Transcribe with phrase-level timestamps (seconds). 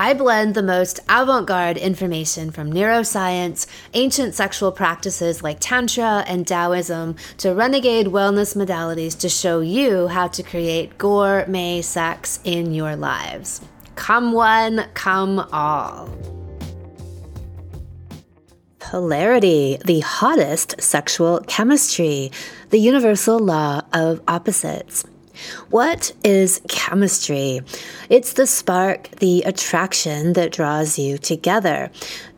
[0.00, 6.46] I blend the most avant garde information from neuroscience, ancient sexual practices like Tantra and
[6.46, 12.94] Taoism, to renegade wellness modalities to show you how to create gourmet sex in your
[12.94, 13.60] lives.
[13.96, 16.08] Come one, come all.
[18.78, 22.30] Polarity, the hottest sexual chemistry,
[22.70, 25.04] the universal law of opposites.
[25.70, 27.60] What is chemistry?
[28.08, 31.90] It's the spark, the attraction that draws you together.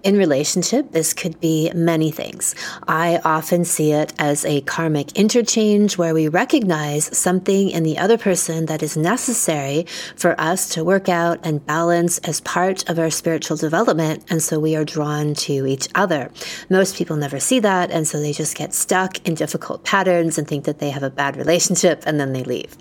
[0.03, 2.55] In relationship, this could be many things.
[2.89, 8.17] I often see it as a karmic interchange where we recognize something in the other
[8.17, 9.85] person that is necessary
[10.17, 14.25] for us to work out and balance as part of our spiritual development.
[14.31, 16.31] And so we are drawn to each other.
[16.71, 17.91] Most people never see that.
[17.91, 21.11] And so they just get stuck in difficult patterns and think that they have a
[21.11, 22.75] bad relationship and then they leave.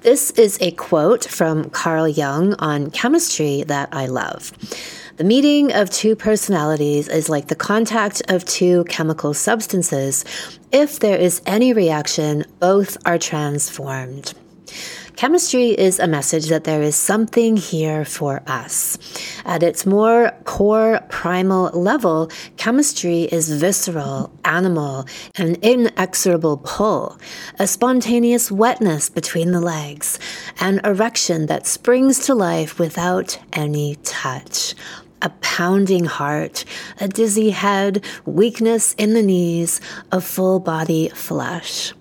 [0.00, 4.52] This is a quote from Carl Jung on chemistry that I love.
[5.18, 10.24] The meeting of two personalities is like the contact of two chemical substances.
[10.70, 14.32] If there is any reaction, both are transformed.
[15.16, 18.96] Chemistry is a message that there is something here for us.
[19.44, 27.18] At its more core primal level, chemistry is visceral, animal, an inexorable pull,
[27.58, 30.20] a spontaneous wetness between the legs,
[30.60, 34.76] an erection that springs to life without any touch
[35.22, 36.64] a pounding heart,
[37.00, 39.80] a dizzy head, weakness in the knees,
[40.12, 41.92] a full body flush.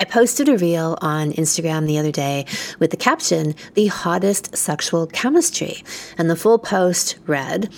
[0.00, 2.46] I posted a reel on Instagram the other day
[2.78, 5.82] with the caption, The Hottest Sexual Chemistry.
[6.16, 7.68] And the full post read,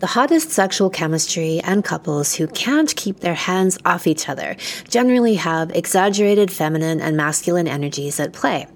[0.00, 4.56] The hottest sexual chemistry and couples who can't keep their hands off each other
[4.90, 8.66] generally have exaggerated feminine and masculine energies at play.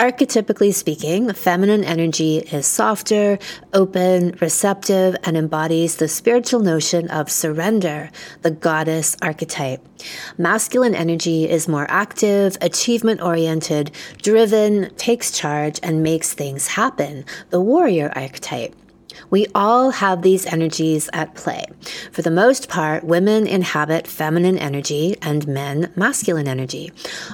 [0.00, 3.38] Archetypically speaking, feminine energy is softer,
[3.74, 8.10] open, receptive, and embodies the spiritual notion of surrender,
[8.42, 9.86] the goddess archetype.
[10.38, 13.90] Masculine energy is more active, achievement oriented,
[14.22, 18.74] driven, takes charge, and makes things happen, the warrior archetype.
[19.28, 21.66] We all have these energies at play.
[22.12, 26.92] For the most part, women inhabit feminine energy and men masculine energy.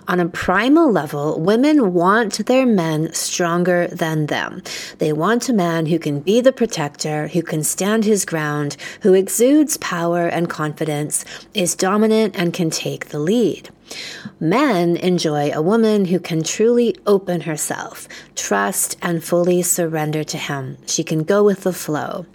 [0.09, 4.63] On a primal level, women want their men stronger than them.
[4.99, 9.15] They want a man who can be the protector, who can stand his ground, who
[9.15, 11.25] exudes power and confidence,
[11.55, 13.71] is dominant, and can take the lead.
[14.41, 20.77] Men enjoy a woman who can truly open herself, trust, and fully surrender to him.
[20.87, 22.27] She can go with the flow.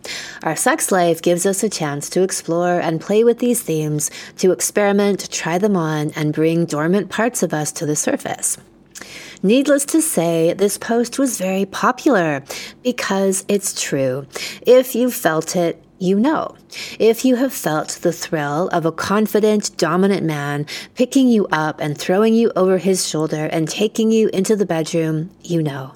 [0.44, 4.52] Our sex life gives us a chance to explore and play with these themes, to
[4.52, 8.58] experiment, try them on, and bring dormant parts of us to the surface.
[9.44, 12.44] Needless to say, this post was very popular
[12.84, 14.28] because it's true.
[14.68, 16.56] If you felt it, you know.
[17.00, 21.98] If you have felt the thrill of a confident, dominant man picking you up and
[21.98, 25.94] throwing you over his shoulder and taking you into the bedroom, you know.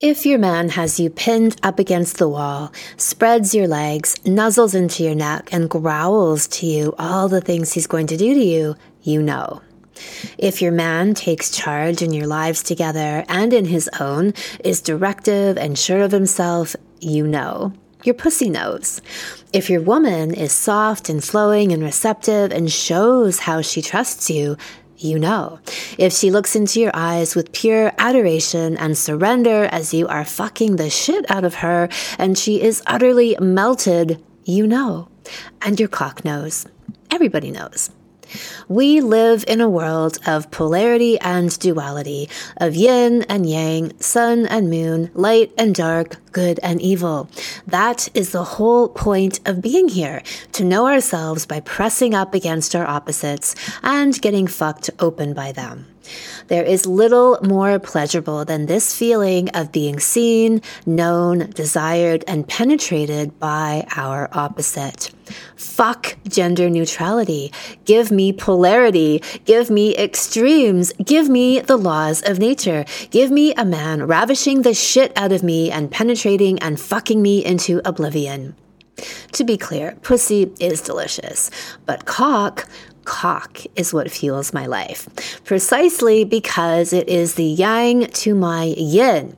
[0.00, 5.02] If your man has you pinned up against the wall, spreads your legs, nuzzles into
[5.02, 8.76] your neck, and growls to you all the things he's going to do to you,
[9.02, 9.62] you know.
[10.36, 15.56] If your man takes charge in your lives together and in his own, is directive
[15.56, 17.72] and sure of himself, you know
[18.04, 19.00] your pussy knows.
[19.52, 24.56] If your woman is soft and flowing and receptive and shows how she trusts you,
[24.96, 25.60] you know.
[25.96, 30.76] If she looks into your eyes with pure adoration and surrender as you are fucking
[30.76, 31.88] the shit out of her
[32.18, 35.08] and she is utterly melted, you know.
[35.62, 36.66] And your cock knows.
[37.10, 37.90] Everybody knows.
[38.68, 44.70] We live in a world of polarity and duality, of yin and yang, sun and
[44.70, 47.28] moon, light and dark, good and evil.
[47.66, 50.22] That is the whole point of being here,
[50.52, 55.86] to know ourselves by pressing up against our opposites and getting fucked open by them.
[56.48, 63.38] There is little more pleasurable than this feeling of being seen, known, desired, and penetrated
[63.38, 65.10] by our opposite.
[65.56, 67.52] Fuck gender neutrality.
[67.84, 69.22] Give me polarity.
[69.44, 70.92] Give me extremes.
[71.04, 72.84] Give me the laws of nature.
[73.10, 77.44] Give me a man ravishing the shit out of me and penetrating and fucking me
[77.44, 78.56] into oblivion.
[79.32, 81.50] To be clear, pussy is delicious,
[81.86, 82.68] but cock
[83.18, 85.08] cock is what fuels my life,
[85.44, 89.34] precisely because it is the yang to my yin.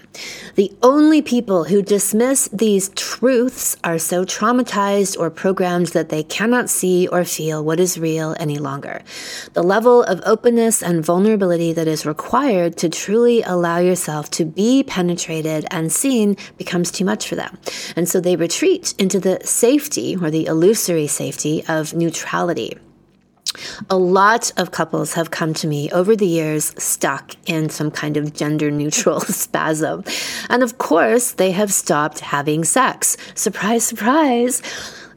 [0.57, 6.69] The only people who dismiss these truths are so traumatized or programmed that they cannot
[6.69, 9.01] see or feel what is real any longer.
[9.55, 14.83] The level of openness and vulnerability that is required to truly allow yourself to be
[14.83, 17.57] penetrated and seen becomes too much for them.
[17.97, 22.77] And so they retreat into the safety or the illusory safety of neutrality.
[23.89, 28.17] A lot of couples have come to me over the years stuck in some kind
[28.17, 30.05] of gender neutral spasm.
[30.49, 33.17] And of course, they have stopped having sex.
[33.35, 34.63] Surprise, surprise.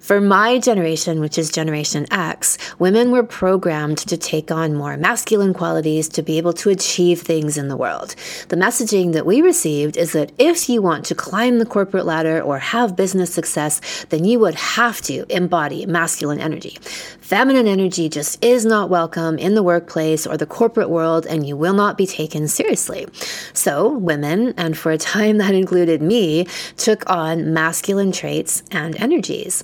[0.03, 5.53] For my generation, which is Generation X, women were programmed to take on more masculine
[5.53, 8.13] qualities to be able to achieve things in the world.
[8.49, 12.41] The messaging that we received is that if you want to climb the corporate ladder
[12.41, 16.77] or have business success, then you would have to embody masculine energy.
[17.23, 21.55] Feminine energy just is not welcome in the workplace or the corporate world, and you
[21.55, 23.07] will not be taken seriously.
[23.53, 29.63] So, women, and for a time that included me, took on masculine traits and energies.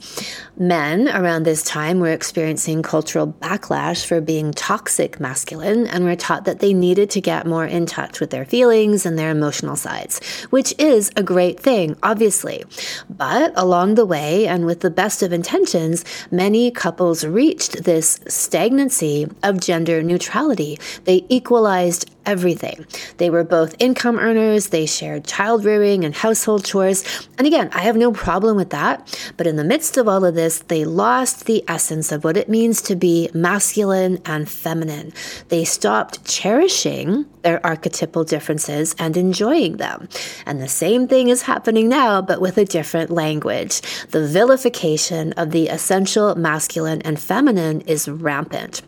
[0.58, 6.46] Men around this time were experiencing cultural backlash for being toxic masculine and were taught
[6.46, 10.24] that they needed to get more in touch with their feelings and their emotional sides,
[10.50, 12.64] which is a great thing, obviously.
[13.10, 19.28] But along the way, and with the best of intentions, many couples reached this stagnancy
[19.42, 20.78] of gender neutrality.
[21.06, 22.86] They equalized everything.
[23.18, 27.04] They were both income earners, they shared child rearing and household chores.
[27.40, 28.96] And again, I have no problem with that.
[29.36, 32.48] But in the midst of all of this, they lost the essence of what it
[32.48, 35.12] means to be masculine and feminine.
[35.48, 40.08] They stopped cherishing their archetypal differences and enjoying them.
[40.46, 43.82] And the same thing is happening now, but with a different language.
[44.12, 48.82] The vilification of the essential masculine and feminine is rampant.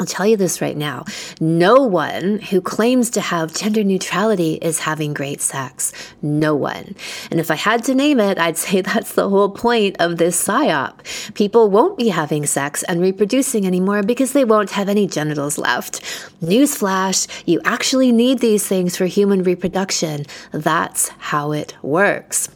[0.00, 1.04] I'll tell you this right now.
[1.40, 5.92] No one who claims to have gender neutrality is having great sex.
[6.20, 6.96] No one.
[7.30, 10.42] And if I had to name it, I'd say that's the whole point of this
[10.42, 11.34] psyop.
[11.34, 16.02] People won't be having sex and reproducing anymore because they won't have any genitals left.
[16.42, 20.24] Newsflash, you actually need these things for human reproduction.
[20.50, 22.48] That's how it works.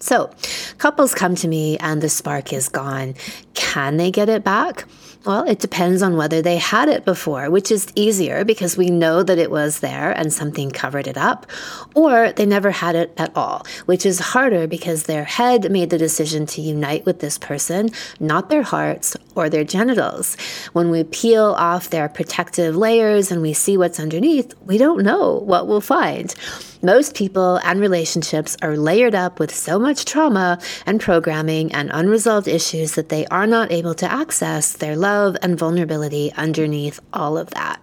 [0.00, 0.30] So,
[0.78, 3.14] couples come to me and the spark is gone.
[3.52, 4.86] Can they get it back?
[5.26, 9.22] Well, it depends on whether they had it before, which is easier because we know
[9.22, 11.46] that it was there and something covered it up,
[11.94, 15.98] or they never had it at all, which is harder because their head made the
[15.98, 20.36] decision to unite with this person, not their hearts or their genitals.
[20.72, 25.34] When we peel off their protective layers and we see what's underneath, we don't know
[25.34, 26.34] what we'll find.
[26.82, 32.48] Most people and relationships are layered up with so much trauma and programming and unresolved
[32.48, 37.50] issues that they are not able to access their love and vulnerability underneath all of
[37.50, 37.80] that.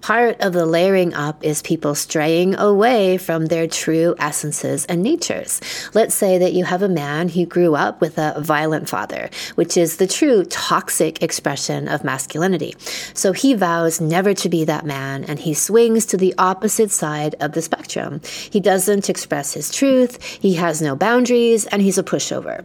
[0.00, 5.60] Part of the layering up is people straying away from their true essences and natures.
[5.92, 9.76] Let's say that you have a man who grew up with a violent father, which
[9.76, 12.74] is the true toxic expression of masculinity.
[13.12, 17.34] So he vows never to be that man and he swings to the opposite side
[17.38, 18.22] of the spectrum.
[18.50, 22.64] He doesn't express his truth, he has no boundaries, and he's a pushover.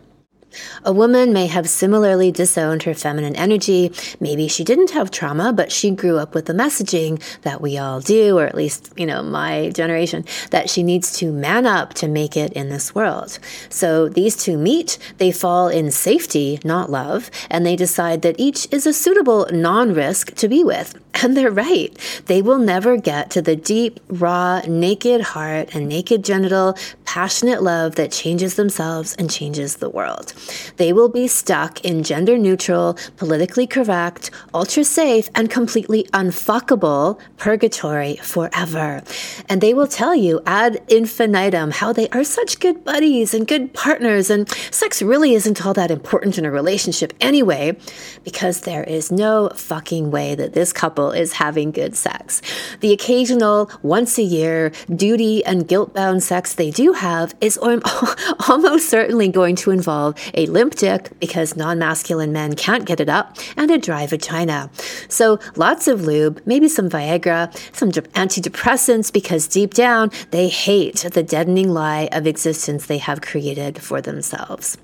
[0.84, 3.92] A woman may have similarly disowned her feminine energy.
[4.20, 8.00] Maybe she didn't have trauma, but she grew up with the messaging that we all
[8.02, 12.08] do, or at least, you know, my generation, that she needs to man up to
[12.08, 13.40] make it in this world.
[13.70, 18.68] So these two meet, they fall in safety, not love, and they decide that each
[18.72, 21.00] is a suitable non risk to be with.
[21.22, 21.98] And they're right.
[22.26, 27.96] They will never get to the deep, raw, naked heart and naked genital, passionate love
[27.96, 30.34] that changes themselves and changes the world.
[30.76, 38.18] They will be stuck in gender neutral, politically correct, ultra safe, and completely unfuckable purgatory
[38.18, 39.02] forever.
[39.48, 43.74] And they will tell you ad infinitum how they are such good buddies and good
[43.74, 47.78] partners, and sex really isn't all that important in a relationship anyway,
[48.26, 52.42] because there is no fucking way that this couple is having good sex.
[52.80, 57.58] The occasional, once a year, duty and guilt bound sex they do have is
[58.50, 63.10] almost certainly going to involve a limp dick because non masculine men can't get it
[63.10, 64.70] up, and a dry vagina.
[65.10, 71.24] So lots of lube, maybe some Viagra, some antidepressants because deep down they hate the
[71.24, 74.78] deadening lie of existence they have created for themselves.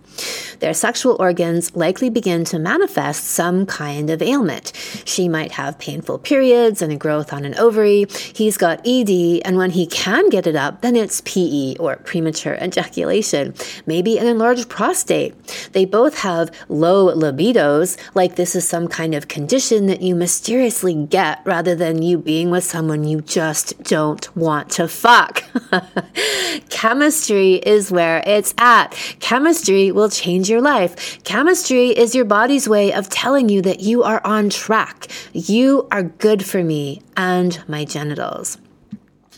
[0.59, 4.73] Their sexual organs likely begin to manifest some kind of ailment.
[5.05, 8.05] She might have painful periods and a growth on an ovary.
[8.35, 12.55] He's got ED, and when he can get it up, then it's PE or premature
[12.61, 15.33] ejaculation, maybe an enlarged prostate.
[15.73, 20.93] They both have low libidos, like this is some kind of condition that you mysteriously
[20.93, 25.43] get rather than you being with someone you just don't want to fuck.
[26.69, 28.91] Chemistry is where it's at.
[29.19, 31.23] Chemistry will change your life.
[31.23, 35.07] Chemistry is your body's way of telling you that you are on track.
[35.33, 38.57] You are good for me and my genitals.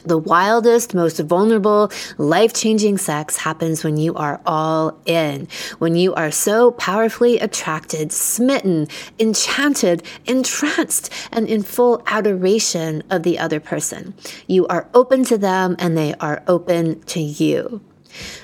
[0.05, 5.47] The wildest, most vulnerable, life changing sex happens when you are all in,
[5.79, 13.39] when you are so powerfully attracted, smitten, enchanted, entranced, and in full adoration of the
[13.39, 14.13] other person.
[14.45, 17.81] You are open to them and they are open to you.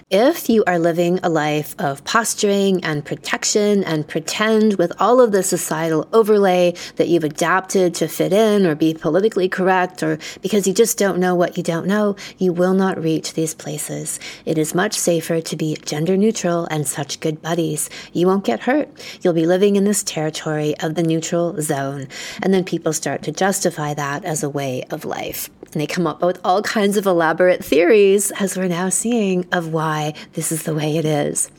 [0.10, 5.32] If you are living a life of posturing and protection and pretend with all of
[5.32, 10.68] the societal overlay that you've adapted to fit in or be politically correct, or because
[10.68, 14.20] you just don't know what you don't know, you will not reach these places.
[14.46, 17.90] It is much safer to be gender neutral and such good buddies.
[18.14, 18.90] You won't get hurt.
[19.22, 22.08] You'll be living in this territory of the neutral zone.
[22.42, 25.50] And then people start to justify that as a way of life.
[25.72, 29.72] And they come up with all kinds of elaborate theories, as we're now seeing, of
[29.72, 31.50] why this is the way it is.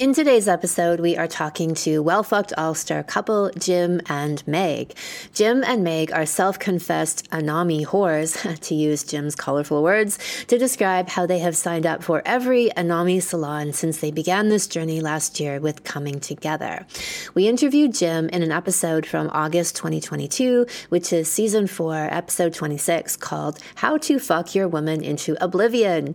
[0.00, 4.94] In today's episode, we are talking to well fucked all star couple Jim and Meg.
[5.34, 11.10] Jim and Meg are self confessed Anami whores, to use Jim's colorful words, to describe
[11.10, 15.38] how they have signed up for every Anami salon since they began this journey last
[15.38, 16.86] year with Coming Together.
[17.34, 23.18] We interviewed Jim in an episode from August 2022, which is season 4, episode 26,
[23.18, 26.14] called How to Fuck Your Woman into Oblivion.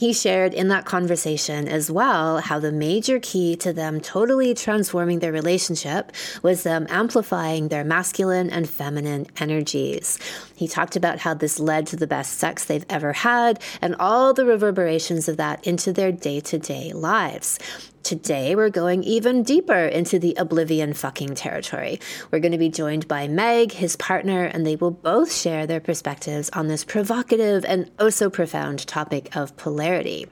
[0.00, 5.18] He shared in that conversation as well how the major key to them totally transforming
[5.18, 6.10] their relationship
[6.42, 10.18] was them amplifying their masculine and feminine energies.
[10.56, 14.32] He talked about how this led to the best sex they've ever had and all
[14.32, 17.58] the reverberations of that into their day to day lives.
[18.02, 22.00] Today, we're going even deeper into the oblivion fucking territory.
[22.30, 25.80] We're going to be joined by Meg, his partner, and they will both share their
[25.80, 30.26] perspectives on this provocative and oh so profound topic of polarity.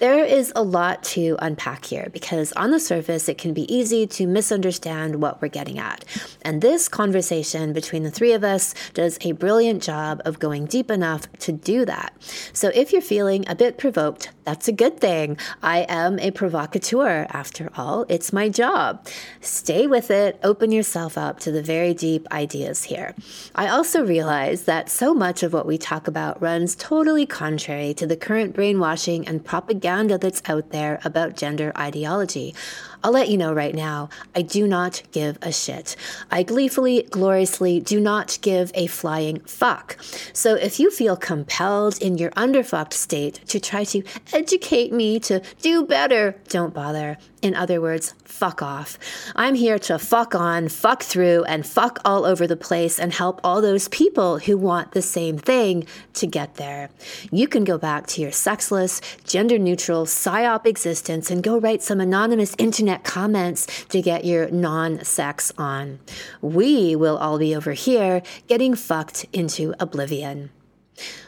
[0.00, 4.06] There is a lot to unpack here because on the surface, it can be easy
[4.06, 6.06] to misunderstand what we're getting at.
[6.40, 10.90] And this conversation between the three of us does a brilliant job of going deep
[10.90, 12.14] enough to do that.
[12.54, 15.36] So if you're feeling a bit provoked, that's a good thing.
[15.62, 18.06] I am a provocateur, after all.
[18.08, 19.06] It's my job.
[19.42, 23.14] Stay with it, open yourself up to the very deep ideas here.
[23.54, 28.06] I also realize that so much of what we talk about runs totally contrary to
[28.06, 32.54] the current brainwashing and propaganda that's out there about gender ideology.
[33.02, 35.96] I'll let you know right now, I do not give a shit.
[36.30, 39.96] I gleefully, gloriously do not give a flying fuck.
[40.32, 44.02] So if you feel compelled in your underfucked state to try to
[44.32, 47.16] educate me to do better, don't bother.
[47.42, 48.98] In other words, fuck off.
[49.34, 53.40] I'm here to fuck on, fuck through, and fuck all over the place and help
[53.42, 56.90] all those people who want the same thing to get there.
[57.30, 62.00] You can go back to your sexless, gender neutral, psyop existence and go write some
[62.00, 66.00] anonymous internet comments to get your non sex on.
[66.42, 70.50] We will all be over here getting fucked into oblivion.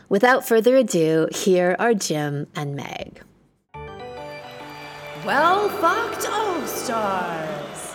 [0.08, 3.22] Without further ado, here are Jim and Meg.
[5.24, 7.94] Well fucked all stars.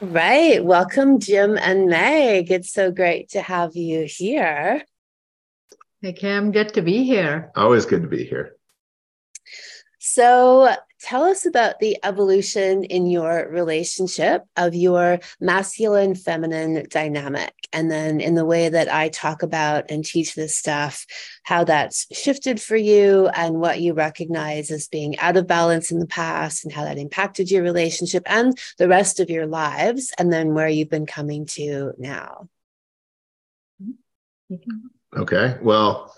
[0.00, 0.64] Right.
[0.64, 2.50] Welcome, Jim and Meg.
[2.50, 4.82] It's so great to have you here.
[6.00, 7.52] Hey, Kim, good to be here.
[7.54, 8.56] Always good to be here.
[10.00, 17.52] So, tell us about the evolution in your relationship of your masculine feminine dynamic.
[17.72, 21.04] And then, in the way that I talk about and teach this stuff,
[21.42, 25.98] how that's shifted for you and what you recognize as being out of balance in
[25.98, 30.12] the past and how that impacted your relationship and the rest of your lives.
[30.18, 32.48] And then where you've been coming to now.
[35.16, 35.58] Okay.
[35.60, 36.14] Well,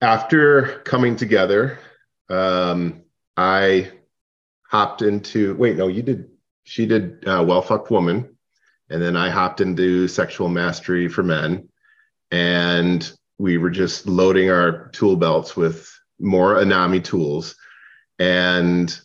[0.00, 1.78] after coming together,
[2.30, 3.02] um,
[3.38, 3.92] I
[4.68, 6.28] hopped into wait, no, you did.
[6.64, 8.36] She did uh, well fucked woman,
[8.90, 11.68] and then I hopped into sexual mastery for men,
[12.32, 17.54] and we were just loading our tool belts with more Anami tools,
[18.18, 19.00] and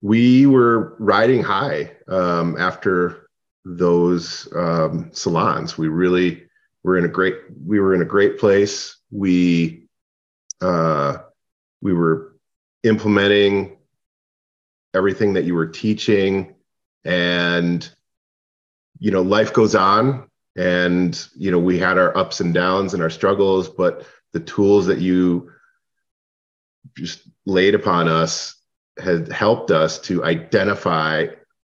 [0.00, 3.28] we were riding high um, after
[3.64, 5.76] those um, salons.
[5.76, 6.44] We really
[6.84, 8.98] were in a great we were in a great place.
[9.10, 9.88] We
[10.60, 11.18] uh,
[11.82, 12.33] we were
[12.84, 13.76] implementing
[14.94, 16.54] everything that you were teaching
[17.04, 17.90] and
[19.00, 23.02] you know life goes on and you know we had our ups and downs and
[23.02, 25.50] our struggles but the tools that you
[26.96, 28.54] just laid upon us
[28.98, 31.26] had helped us to identify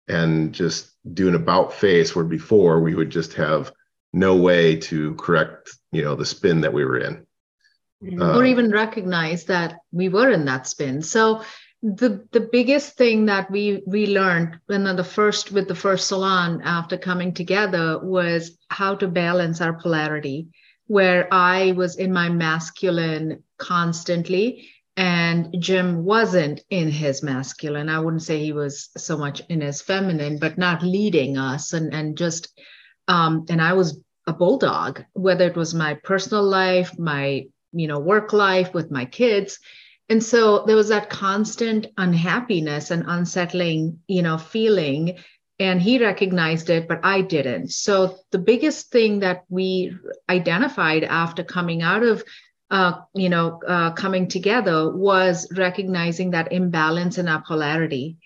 [0.07, 3.71] and just do an about face where before we would just have
[4.12, 7.25] no way to correct you know the spin that we were in
[8.03, 11.01] uh, or even recognize that we were in that spin.
[11.01, 11.41] So
[11.85, 16.61] the the biggest thing that we we learned when the first with the first salon
[16.63, 20.47] after coming together was how to balance our polarity
[20.87, 27.89] where i was in my masculine constantly and jim wasn't in his masculine.
[27.89, 31.93] I wouldn't say he was so much in his feminine but not leading us and
[31.93, 32.47] and just
[33.07, 37.45] um and i was a bulldog whether it was my personal life my
[37.75, 39.60] you know work life with my kids.
[40.08, 45.17] And so there was that constant unhappiness and unsettling you know feeling.
[45.58, 47.72] And he recognized it but i didn't.
[47.72, 49.96] So the biggest thing that we
[50.29, 52.24] identified after coming out of
[52.72, 58.17] uh, you know uh, coming together was recognizing that imbalance in our polarity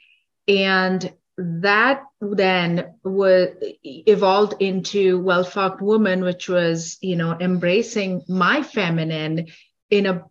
[0.48, 1.14] and
[1.62, 3.50] that then was
[3.84, 9.48] evolved into well fucked woman which was you know embracing my feminine
[9.90, 10.24] in a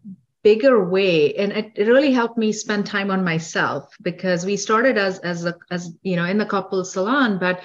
[0.42, 1.34] bigger way.
[1.34, 5.44] And it, it really helped me spend time on myself because we started as as
[5.44, 7.60] a as you know in the couple salon but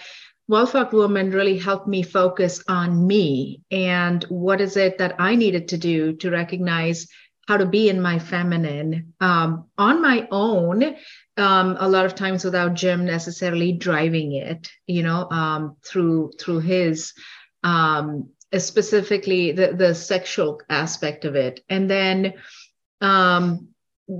[0.47, 5.35] well fucked woman really helped me focus on me and what is it that i
[5.35, 7.07] needed to do to recognize
[7.47, 10.95] how to be in my feminine um, on my own
[11.37, 16.59] um, a lot of times without jim necessarily driving it you know um, through through
[16.59, 17.13] his
[17.63, 22.33] um, specifically the, the sexual aspect of it and then
[23.01, 23.73] um,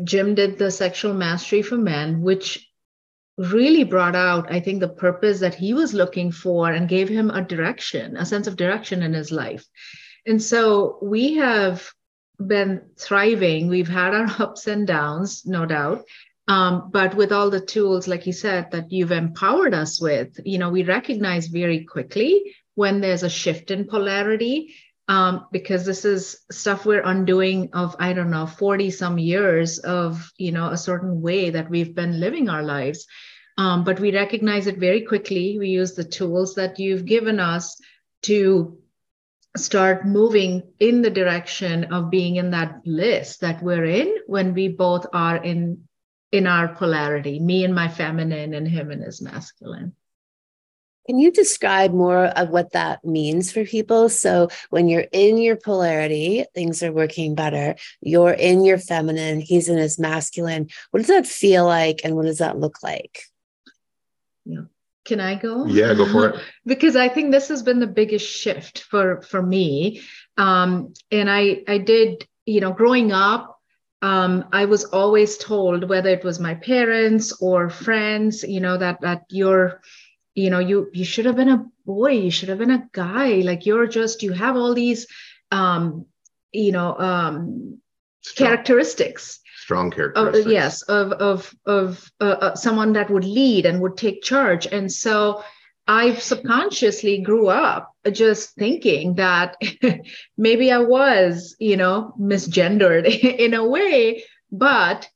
[0.03, 2.69] Jim did the sexual mastery for men, which
[3.37, 7.29] really brought out, I think, the purpose that he was looking for and gave him
[7.29, 9.65] a direction, a sense of direction in his life.
[10.25, 11.89] And so we have
[12.45, 13.67] been thriving.
[13.67, 16.05] We've had our ups and downs, no doubt.
[16.47, 20.57] Um, but with all the tools, like you said, that you've empowered us with, you
[20.57, 24.73] know, we recognize very quickly when there's a shift in polarity
[25.07, 30.31] um, because this is stuff we're undoing of i don't know 40 some years of
[30.37, 33.05] you know a certain way that we've been living our lives.
[33.55, 35.59] Um, but we recognize it very quickly.
[35.59, 37.79] We use the tools that you've given us
[38.23, 38.79] to
[39.55, 44.69] start moving in the direction of being in that bliss that we're in when we
[44.69, 45.87] both are in
[46.33, 49.95] in our polarity me and my feminine and him and his masculine
[51.05, 54.07] can you describe more of what that means for people?
[54.07, 57.75] So, when you're in your polarity, things are working better.
[57.99, 60.69] You're in your feminine, he's in his masculine.
[60.91, 63.19] What does that feel like and what does that look like?
[64.45, 64.61] Yeah.
[65.05, 65.65] Can I go?
[65.65, 66.41] Yeah, go for it.
[66.65, 70.01] because I think this has been the biggest shift for for me.
[70.37, 73.52] Um, and I I did, you know, growing up,
[74.03, 78.99] um, I was always told, whether it was my parents or friends, you know, that
[78.99, 79.81] that you're
[80.35, 83.35] you know you you should have been a boy you should have been a guy.
[83.35, 85.07] Like you're just you have all these
[85.51, 86.05] um
[86.51, 87.79] you know um
[88.19, 89.39] strong, characteristics.
[89.55, 90.45] Strong characteristics.
[90.45, 94.67] of, yes of of of uh, uh, someone that would lead and would take charge.
[94.67, 95.43] And so
[95.87, 99.55] i subconsciously grew up just thinking that
[100.37, 103.05] maybe i was you know misgendered
[103.39, 105.09] in a way but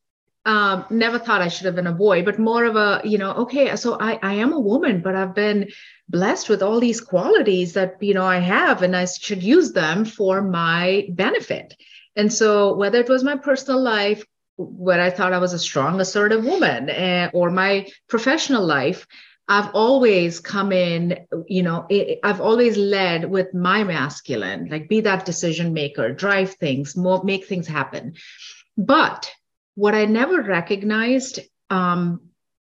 [0.48, 3.34] um, never thought I should have been a boy, but more of a, you know,
[3.34, 5.70] okay, so I, I am a woman, but I've been
[6.08, 10.06] blessed with all these qualities that, you know, I have, and I should use them
[10.06, 11.76] for my benefit.
[12.16, 14.24] And so, whether it was my personal life,
[14.56, 19.06] where I thought I was a strong, assertive woman, uh, or my professional life,
[19.50, 21.88] I've always come in, you know,
[22.24, 27.46] I've always led with my masculine, like be that decision maker, drive things, more, make
[27.46, 28.16] things happen.
[28.78, 29.32] But
[29.76, 32.22] what I never recognized, um,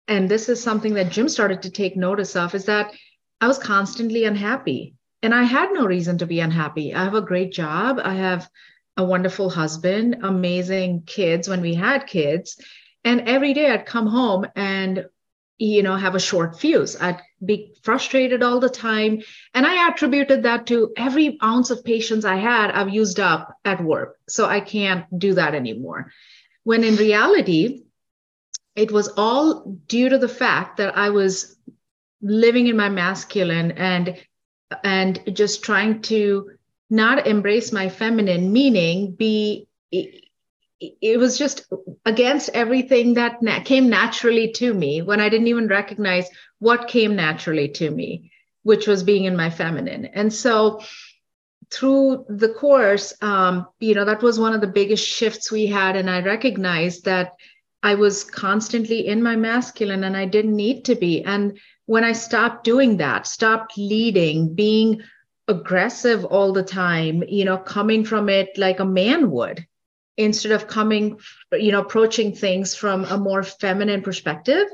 [0.09, 2.93] and this is something that Jim started to take notice of, is that
[3.41, 4.95] I was constantly unhappy.
[5.23, 6.95] And I had no reason to be unhappy.
[6.95, 8.01] I have a great job.
[8.03, 8.49] I have
[8.97, 12.59] a wonderful husband, amazing kids when we had kids.
[13.05, 15.05] And every day I'd come home and,
[15.61, 16.97] you know, have a short fuse.
[17.01, 19.23] I'd be frustrated all the time.
[19.55, 23.85] And I attributed that to every ounce of patience I had, I've used up at
[23.85, 24.19] work.
[24.29, 26.11] So I can't do that anymore
[26.65, 27.83] when in reality,
[28.77, 31.57] it was all due to the fact that I was
[32.23, 34.17] living in my masculine and
[34.85, 36.51] and just trying to
[36.89, 39.67] not embrace my feminine meaning be
[40.81, 41.71] it was just
[42.07, 47.17] against everything that na- came naturally to me when I didn't even recognize what came
[47.17, 50.07] naturally to me, which was being in my feminine.
[50.07, 50.81] And so
[51.71, 55.97] through the course, um, you know, that was one of the biggest shifts we had.
[55.97, 57.33] And I recognized that
[57.83, 61.23] I was constantly in my masculine and I didn't need to be.
[61.23, 65.03] And when I stopped doing that, stopped leading, being
[65.49, 69.67] aggressive all the time, you know, coming from it like a man would,
[70.21, 71.19] instead of coming,
[71.53, 74.67] you know, approaching things from a more feminine perspective,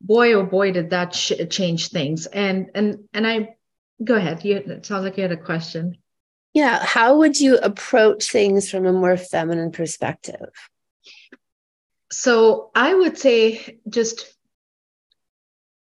[0.00, 2.26] boy, oh boy, did that sh- change things.
[2.26, 3.56] And, and, and I,
[4.02, 4.44] go ahead.
[4.44, 5.98] You, it sounds like you had a question.
[6.54, 6.84] Yeah.
[6.84, 10.50] How would you approach things from a more feminine perspective?
[12.12, 14.34] So I would say just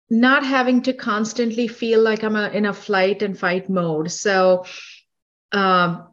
[0.09, 4.11] not having to constantly feel like I'm a, in a flight and fight mode.
[4.11, 4.65] So,
[5.51, 6.07] um,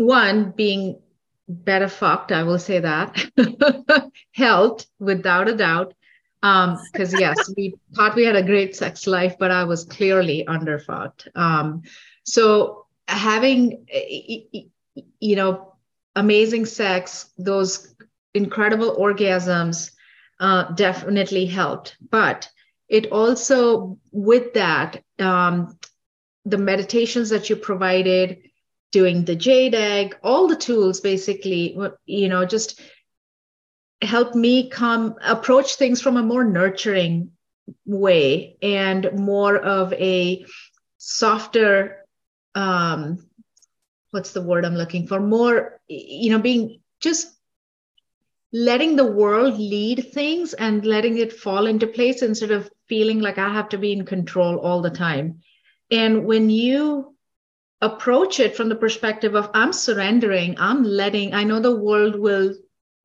[0.00, 1.00] one being
[1.48, 3.24] better fucked, I will say that,
[4.32, 5.94] helped without a doubt.
[6.42, 10.44] um Because yes, we thought we had a great sex life, but I was clearly
[10.48, 11.28] underfucked.
[11.34, 11.82] Um,
[12.24, 13.86] so having,
[15.20, 15.74] you know,
[16.16, 17.94] amazing sex, those
[18.34, 19.90] incredible orgasms
[20.38, 21.96] uh, definitely helped.
[22.10, 22.48] But
[22.88, 25.78] it also, with that, um,
[26.44, 28.49] the meditations that you provided,
[28.92, 31.76] doing the jade all the tools basically,
[32.06, 32.80] you know, just
[34.02, 37.30] help me come approach things from a more nurturing
[37.84, 40.44] way and more of a
[40.96, 42.04] softer
[42.54, 43.18] um
[44.10, 47.30] what's the word i'm looking for more you know being just
[48.52, 53.38] letting the world lead things and letting it fall into place instead of feeling like
[53.38, 55.40] I have to be in control all the time.
[55.90, 57.14] And when you
[57.80, 62.54] approach it from the perspective of I'm surrendering, I'm letting, I know the world will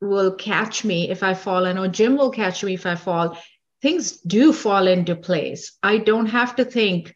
[0.01, 1.65] will catch me if I fall.
[1.65, 3.37] I know Jim will catch me if I fall.
[3.81, 5.77] Things do fall into place.
[5.81, 7.13] I don't have to think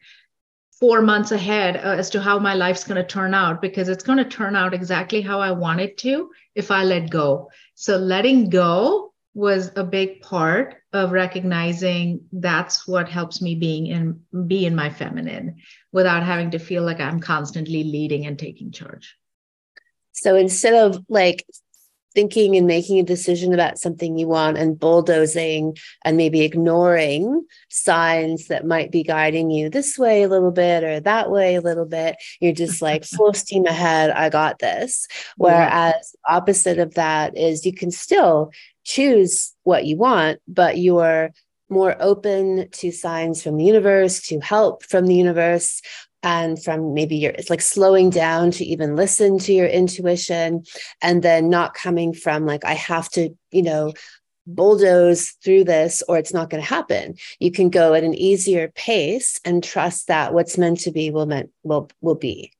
[0.80, 4.02] four months ahead uh, as to how my life's going to turn out because it's
[4.02, 7.50] going to turn out exactly how I want it to if I let go.
[7.74, 14.20] So letting go was a big part of recognizing that's what helps me being in
[14.46, 15.56] be in my feminine
[15.92, 19.16] without having to feel like I'm constantly leading and taking charge.
[20.12, 21.46] So instead of like
[22.14, 28.48] thinking and making a decision about something you want and bulldozing and maybe ignoring signs
[28.48, 31.84] that might be guiding you this way a little bit or that way a little
[31.84, 37.64] bit you're just like full steam ahead i got this whereas opposite of that is
[37.64, 38.50] you can still
[38.84, 41.30] choose what you want but you're
[41.70, 45.80] more open to signs from the universe, to help from the universe,
[46.22, 50.62] and from maybe your it's like slowing down to even listen to your intuition
[51.00, 53.90] and then not coming from like i have to you know
[54.46, 57.14] bulldoze through this or it's not going to happen.
[57.38, 61.26] You can go at an easier pace and trust that what's meant to be will
[61.26, 62.52] meant will will be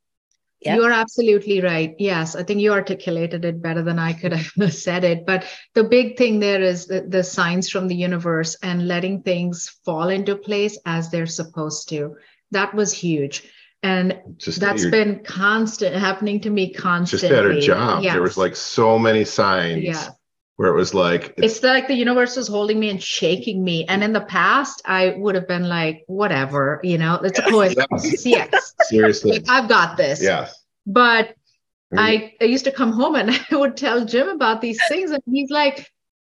[0.62, 1.94] You're absolutely right.
[1.98, 5.24] Yes, I think you articulated it better than I could have said it.
[5.26, 5.44] But
[5.74, 10.08] the big thing there is the, the signs from the universe and letting things fall
[10.08, 12.16] into place as they're supposed to
[12.50, 13.44] that was huge
[13.82, 18.12] and just that's been constant happening to me constantly just at her job yes.
[18.12, 20.08] there was like so many signs yeah
[20.60, 23.86] where it was like it's, it's like the universe was holding me and shaking me.
[23.86, 28.26] And in the past i would have been like whatever you know it's a coincidence
[28.26, 28.74] yes.
[28.82, 29.38] seriously.
[29.38, 30.22] Like, i've got this.
[30.22, 30.62] Yes.
[30.86, 31.98] But mm-hmm.
[31.98, 35.22] I, I used to come home and i would tell jim about these things and
[35.24, 35.90] he's like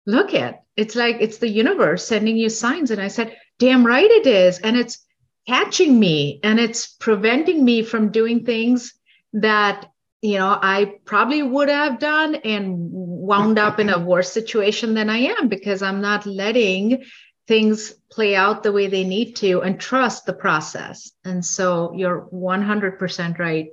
[0.06, 2.92] look at it's like it's the universe sending you signs.
[2.92, 4.61] And i said damn right it is.
[4.61, 5.04] And it's
[5.48, 8.94] catching me and it's preventing me from doing things
[9.32, 9.90] that
[10.22, 15.11] you know i probably would have done and wound up in a worse situation than
[15.11, 17.02] i am because i'm not letting
[17.48, 21.11] things play out the way they need to and trust the process.
[21.24, 23.68] And so you're 100% right.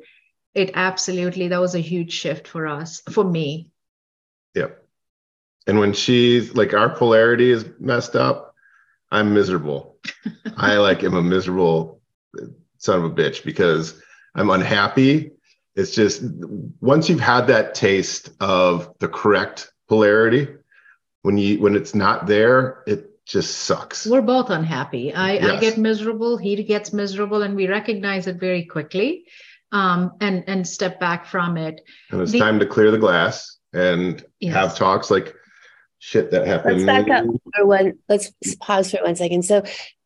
[0.55, 3.69] It absolutely that was a huge shift for us for me.
[4.55, 4.83] Yep.
[5.67, 8.55] And when she's like our polarity is messed up
[9.12, 9.97] i'm miserable.
[10.57, 12.01] I like am a miserable
[12.77, 14.01] son of a bitch because
[14.35, 15.31] I'm unhappy.
[15.80, 16.22] It's just
[16.82, 20.50] once you've had that taste of the correct polarity,
[21.22, 24.06] when you when it's not there, it just sucks.
[24.06, 25.13] We're both unhappy.
[25.13, 25.44] I, yes.
[25.46, 29.24] I get miserable, he gets miserable, and we recognize it very quickly
[29.72, 31.80] um, and and step back from it.
[32.12, 34.54] And it's the, time to clear the glass and yes.
[34.54, 35.34] have talks like
[36.00, 36.86] shit that happened.
[36.86, 37.94] Let's back up for one.
[38.10, 39.44] Let's pause for one second.
[39.44, 39.63] So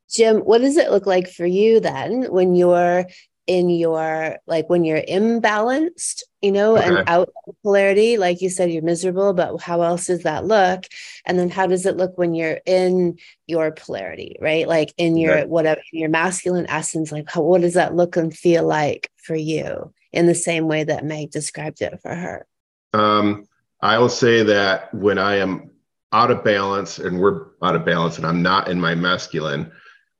[0.07, 3.07] Jim, what does it look like for you then when you're
[3.45, 6.87] in your like when you're imbalanced you know okay.
[6.87, 10.85] and out of polarity like you said you're miserable but how else does that look
[11.25, 15.39] and then how does it look when you're in your polarity right like in your
[15.39, 15.43] yeah.
[15.43, 19.93] whatever your masculine essence like how, what does that look and feel like for you
[20.13, 22.45] in the same way that meg described it for her
[22.93, 23.45] um
[23.81, 25.69] i will say that when i am
[26.13, 29.69] out of balance and we're out of balance and i'm not in my masculine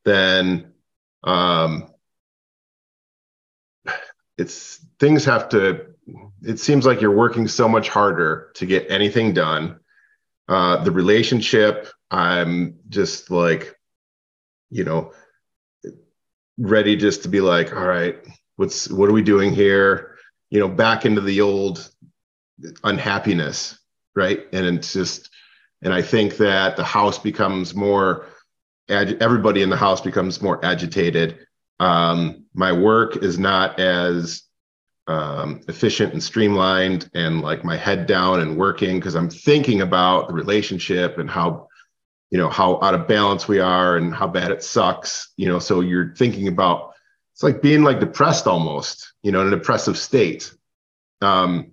[0.04, 0.74] then
[1.24, 1.88] um
[4.38, 5.88] it's things have to
[6.42, 9.80] it seems like you're working so much harder to get anything done.
[10.48, 13.76] Uh the relationship i'm just like
[14.70, 15.14] you know
[16.58, 18.18] ready just to be like all right
[18.58, 20.18] what's what are we doing here?
[20.50, 21.90] You know back into the old
[22.84, 23.80] unhappiness
[24.16, 24.46] right?
[24.54, 25.30] And it's just
[25.82, 28.28] and i think that the house becomes more
[28.90, 31.46] everybody in the house becomes more agitated
[31.84, 34.44] um, my work is not as
[35.08, 40.30] um, efficient and streamlined and like my head down and working because i'm thinking about
[40.30, 41.68] the relationship and how
[42.32, 45.60] you know how out of balance we are and how bad it sucks you know
[45.60, 46.94] so you're thinking about
[47.34, 50.54] it's like being like depressed almost you know in a depressive state.
[51.22, 51.72] Um,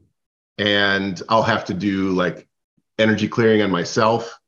[0.59, 2.49] and i'll have to do like
[2.99, 4.39] energy clearing on myself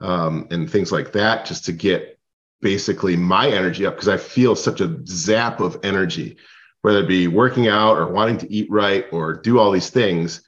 [0.00, 2.17] um, and things like that just to get
[2.60, 6.36] basically my energy up because I feel such a zap of energy,
[6.82, 10.42] whether it be working out or wanting to eat right or do all these things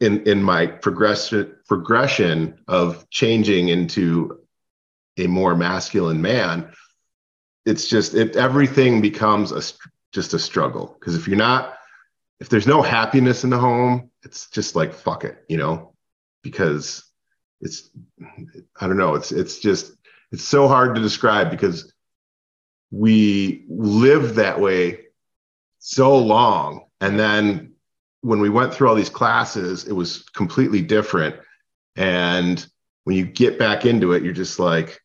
[0.00, 4.40] in in my progression progression of changing into
[5.18, 6.72] a more masculine man.
[7.66, 9.62] It's just it everything becomes a
[10.12, 11.76] just a struggle because if you're not
[12.40, 15.92] if there's no happiness in the home, it's just like fuck it, you know,
[16.42, 17.04] because
[17.60, 17.90] it's
[18.80, 19.92] I don't know, it's it's just
[20.32, 21.92] it's so hard to describe because
[22.90, 25.00] we lived that way
[25.78, 26.86] so long.
[27.00, 27.72] And then
[28.22, 31.36] when we went through all these classes it was completely different.
[31.96, 32.64] And
[33.04, 35.00] when you get back into it you're just like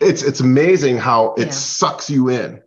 [0.00, 1.52] it's it's amazing how it yeah.
[1.52, 2.62] sucks you in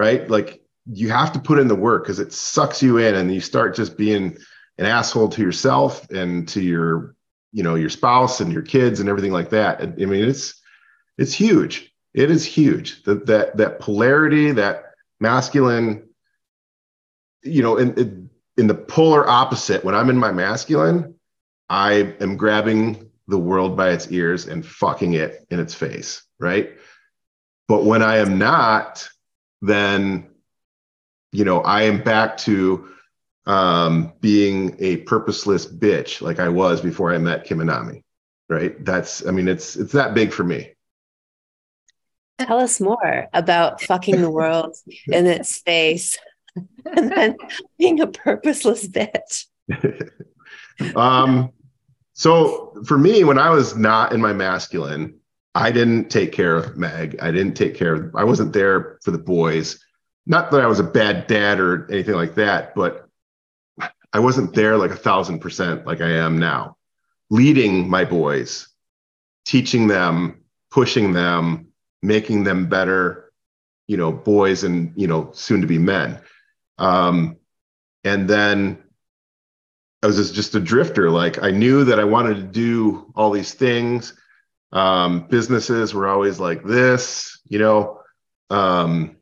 [0.00, 0.30] right?
[0.30, 3.40] Like you have to put in the work because it sucks you in and you
[3.40, 4.38] start just being
[4.78, 7.14] an asshole to yourself and to your
[7.52, 9.82] you know your spouse and your kids and everything like that.
[9.82, 10.59] I mean it's
[11.20, 11.92] it's huge.
[12.14, 13.04] It is huge.
[13.04, 16.08] That that that polarity, that masculine,
[17.42, 19.84] you know, in in the polar opposite.
[19.84, 21.14] When I'm in my masculine,
[21.68, 26.70] I am grabbing the world by its ears and fucking it in its face, right?
[27.68, 29.06] But when I am not,
[29.62, 30.26] then
[31.32, 32.88] you know, I am back to
[33.46, 38.02] um, being a purposeless bitch like I was before I met Kim Anami,
[38.48, 38.82] right?
[38.84, 40.72] That's, I mean, it's it's that big for me.
[42.40, 44.74] Tell us more about fucking the world
[45.08, 46.18] in its face
[46.56, 47.36] and then
[47.78, 49.44] being a purposeless bitch.
[50.96, 51.50] um,
[52.14, 55.18] so for me, when I was not in my masculine,
[55.54, 57.18] I didn't take care of Meg.
[57.20, 59.78] I didn't take care of, I wasn't there for the boys.
[60.26, 63.06] Not that I was a bad dad or anything like that, but
[64.12, 66.76] I wasn't there like a thousand percent like I am now.
[67.30, 68.68] Leading my boys,
[69.44, 71.69] teaching them, pushing them,
[72.02, 73.32] making them better,
[73.86, 76.20] you know, boys and, you know, soon to be men.
[76.78, 77.36] Um,
[78.04, 78.78] and then
[80.02, 81.10] I was just just a drifter.
[81.10, 84.14] Like I knew that I wanted to do all these things.
[84.72, 88.00] Um, businesses were always like this, you know,
[88.48, 89.16] um,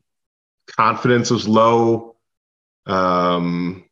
[0.67, 2.15] confidence was low.
[2.85, 3.85] Um,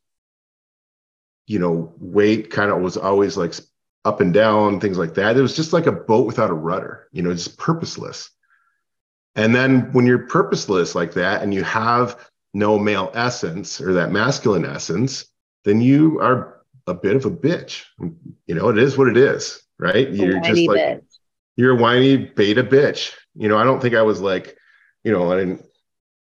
[1.46, 3.54] you know, weight kind of was always like
[4.06, 5.38] up and down, things like that.
[5.38, 8.30] It was just like a boat without a rudder, you know, just purposeless.
[9.38, 14.12] And then when you're purposeless like that and you have no male essence or that
[14.12, 15.26] masculine essence,
[15.64, 17.84] then you are a bit of a bitch.
[18.00, 20.10] You know, it is what it is, right?
[20.10, 21.04] You're just like bitch.
[21.56, 23.14] you're a whiny beta bitch.
[23.36, 24.58] You know, I don't think I was like,
[25.04, 25.64] you know, I didn't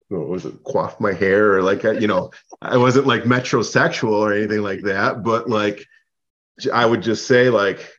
[0.09, 4.35] what was it quaff my hair or like you know, I wasn't like metrosexual or
[4.35, 5.87] anything like that, but like
[6.73, 7.91] I would just say like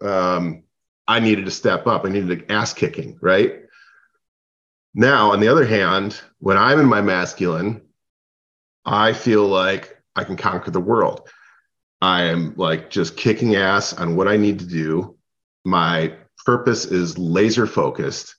[0.00, 0.62] um
[1.08, 2.04] I needed to step up.
[2.04, 3.63] I needed ass kicking, right?
[4.94, 7.82] Now, on the other hand, when I'm in my masculine,
[8.84, 11.28] I feel like I can conquer the world.
[12.00, 15.16] I am like just kicking ass on what I need to do.
[15.64, 18.36] My purpose is laser focused,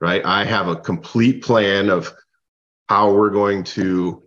[0.00, 0.24] right?
[0.24, 2.14] I have a complete plan of
[2.88, 4.22] how we're going to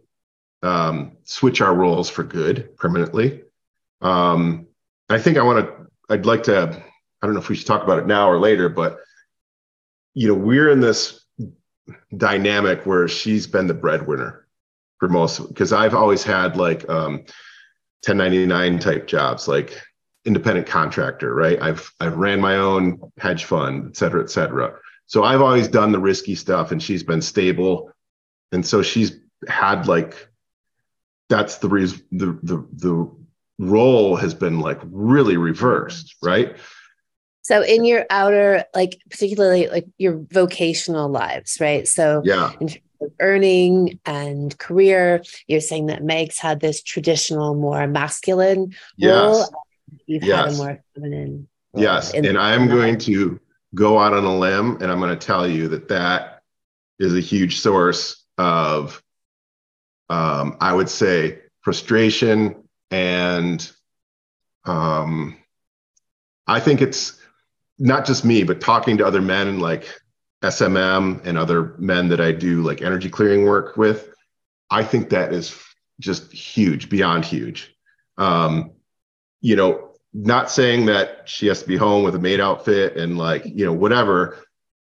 [0.61, 3.43] um, switch our roles for good permanently.
[4.01, 4.67] Um,
[5.09, 6.83] I think I want to, I'd like to,
[7.21, 8.99] I don't know if we should talk about it now or later, but
[10.13, 11.22] you know, we're in this
[12.15, 14.45] dynamic where she's been the breadwinner
[14.99, 17.25] for most because I've always had like um
[18.05, 19.81] 1099 type jobs, like
[20.25, 21.61] independent contractor, right?
[21.61, 24.75] I've I've ran my own hedge fund, et cetera, et cetera.
[25.07, 27.91] So I've always done the risky stuff and she's been stable.
[28.51, 30.27] And so she's had like
[31.29, 33.11] that's the reason the the the
[33.59, 36.57] role has been like really reversed, right?
[37.43, 41.87] So in your outer, like particularly like your vocational lives, right?
[41.87, 47.53] So yeah, in terms of earning and career, you're saying that Meg's had this traditional,
[47.53, 49.13] more masculine yes.
[49.13, 49.65] role.
[50.07, 50.45] You've yes.
[50.45, 51.47] had a more feminine.
[51.75, 53.39] Yes, and I'm going to
[53.75, 56.43] go out on a limb, and I'm going to tell you that that
[56.99, 59.01] is a huge source of,
[60.09, 63.71] um, I would say, frustration and
[64.65, 65.35] um,
[66.45, 67.19] I think it's
[67.83, 69.93] not just me, but talking to other men like
[70.41, 74.15] SMM and other men that I do like energy clearing work with,
[74.71, 75.53] I think that is
[75.99, 77.75] just huge, beyond huge.
[78.17, 78.71] Um,
[79.41, 83.17] you know, not saying that she has to be home with a maid outfit and
[83.17, 84.37] like, you know, whatever,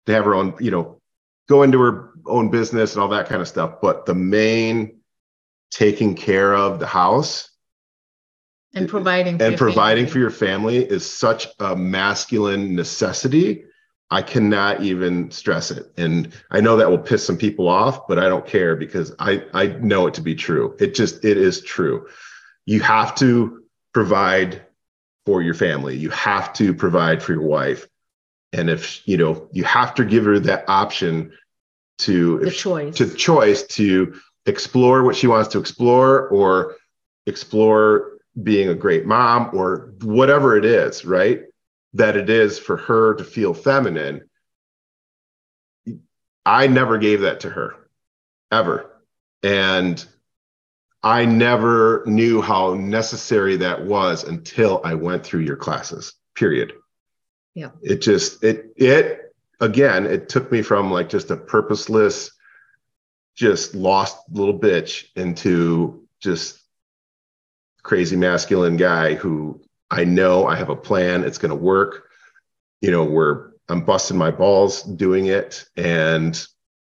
[0.07, 0.99] to have her own, you know,
[1.47, 3.75] go into her own business and all that kind of stuff.
[3.79, 5.01] But the main
[5.69, 7.51] taking care of the house
[8.73, 10.11] and providing and providing family.
[10.11, 13.63] for your family is such a masculine necessity
[14.09, 15.91] i cannot even stress it.
[15.97, 19.43] And i know that will piss some people off but i don't care because i
[19.53, 20.75] i know it to be true.
[20.79, 22.07] It just it is true.
[22.65, 24.65] You have to provide
[25.25, 25.97] for your family.
[25.97, 27.87] You have to provide for your wife.
[28.53, 31.31] And if you know you have to give her that option
[31.99, 36.75] to the choice to choice to explore what she wants to explore or
[37.25, 41.41] explore being a great mom or whatever it is, right?
[41.93, 44.29] That it is for her to feel feminine.
[46.45, 47.75] I never gave that to her
[48.51, 48.91] ever.
[49.43, 50.03] And
[51.03, 56.73] I never knew how necessary that was until I went through your classes, period.
[57.53, 57.71] Yeah.
[57.81, 62.31] It just, it, it, again, it took me from like just a purposeless,
[63.35, 66.59] just lost little bitch into just
[67.87, 72.09] crazy masculine guy who I know I have a plan, it's going to work.
[72.81, 76.45] You know, we're I'm busting my balls doing it and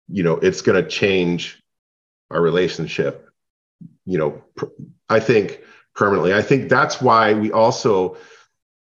[0.08, 1.62] you know, it's going to change
[2.31, 3.29] our relationship.
[4.05, 4.65] You know, pr-
[5.10, 5.60] I think
[5.95, 6.34] permanently.
[6.34, 8.17] I think that's why we also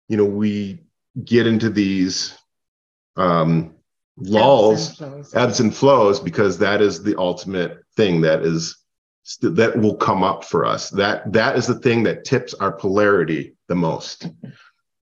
[0.07, 0.81] you know, we
[1.25, 2.37] get into these
[3.17, 3.73] um
[4.17, 8.82] lulls, ebbs and flows, ebbs and flows because that is the ultimate thing that is
[9.41, 10.89] that will come up for us.
[10.91, 14.27] That that is the thing that tips our polarity the most.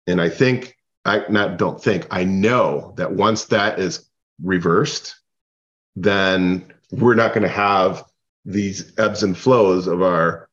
[0.08, 4.10] And I think I not don't think I know that once that is
[4.42, 5.16] reversed,
[5.96, 8.04] then we're not going to have
[8.46, 10.50] these ebbs and flows of our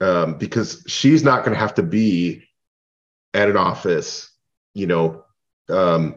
[0.00, 2.44] um, because she's not going to have to be
[3.34, 4.30] at an office,
[4.74, 5.24] you know,
[5.68, 6.16] um,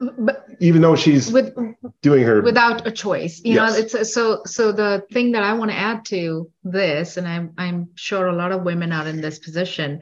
[0.00, 1.54] but even though she's with,
[2.02, 3.72] doing her without a choice you yes.
[3.72, 7.28] know it's a, so so the thing that i want to add to this and
[7.28, 10.00] i'm i'm sure a lot of women are in this position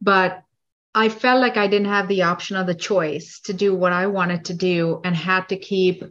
[0.00, 0.42] but
[0.94, 4.06] i felt like i didn't have the option or the choice to do what i
[4.06, 6.02] wanted to do and had to keep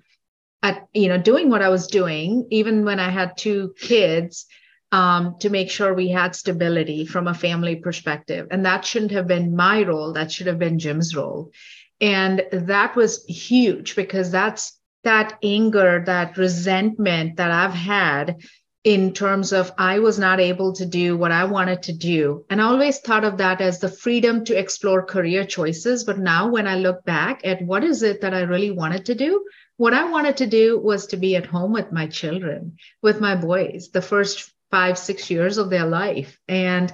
[0.63, 4.45] at you know doing what i was doing even when i had two kids
[4.91, 9.27] um, to make sure we had stability from a family perspective and that shouldn't have
[9.27, 11.51] been my role that should have been jim's role
[11.99, 14.74] and that was huge because that's
[15.05, 18.43] that anger, that resentment that I've had
[18.83, 22.45] in terms of I was not able to do what I wanted to do.
[22.51, 26.03] And I always thought of that as the freedom to explore career choices.
[26.03, 29.15] But now when I look back at what is it that I really wanted to
[29.15, 29.43] do,
[29.77, 33.35] what I wanted to do was to be at home with my children, with my
[33.35, 36.39] boys, the first five, six years of their life.
[36.47, 36.93] And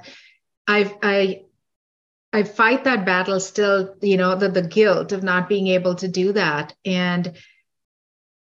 [0.68, 1.44] I've, I
[2.34, 6.08] I fight that battle still, you know, the, the guilt of not being able to
[6.08, 7.34] do that and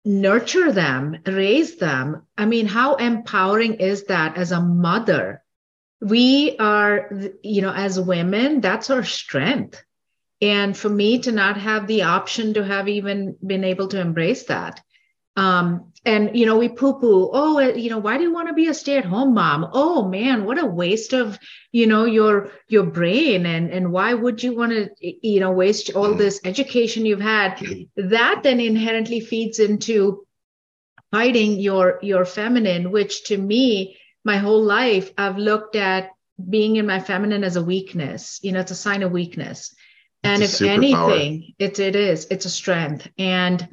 [0.06, 2.26] nurture them, raise them.
[2.38, 5.44] I mean, how empowering is that as a mother?
[6.02, 7.12] We are,
[7.44, 9.84] you know, as women, that's our strength.
[10.42, 14.46] And for me to not have the option to have even been able to embrace
[14.46, 14.82] that
[15.40, 18.48] um, and you know we poo poo oh uh, you know why do you want
[18.48, 19.70] to be a stay at home mom?
[19.74, 21.38] Oh man what a waste of
[21.72, 25.96] you know your your brain and and why would you want to you know waste
[25.96, 27.62] all this education you've had?
[27.96, 30.26] That then inherently feeds into
[31.12, 36.12] fighting your your feminine which to me my whole life i've looked at
[36.50, 39.74] being in my feminine as a weakness you know it's a sign of weakness.
[40.24, 43.08] And if anything it, it is it's a strength.
[43.18, 43.68] And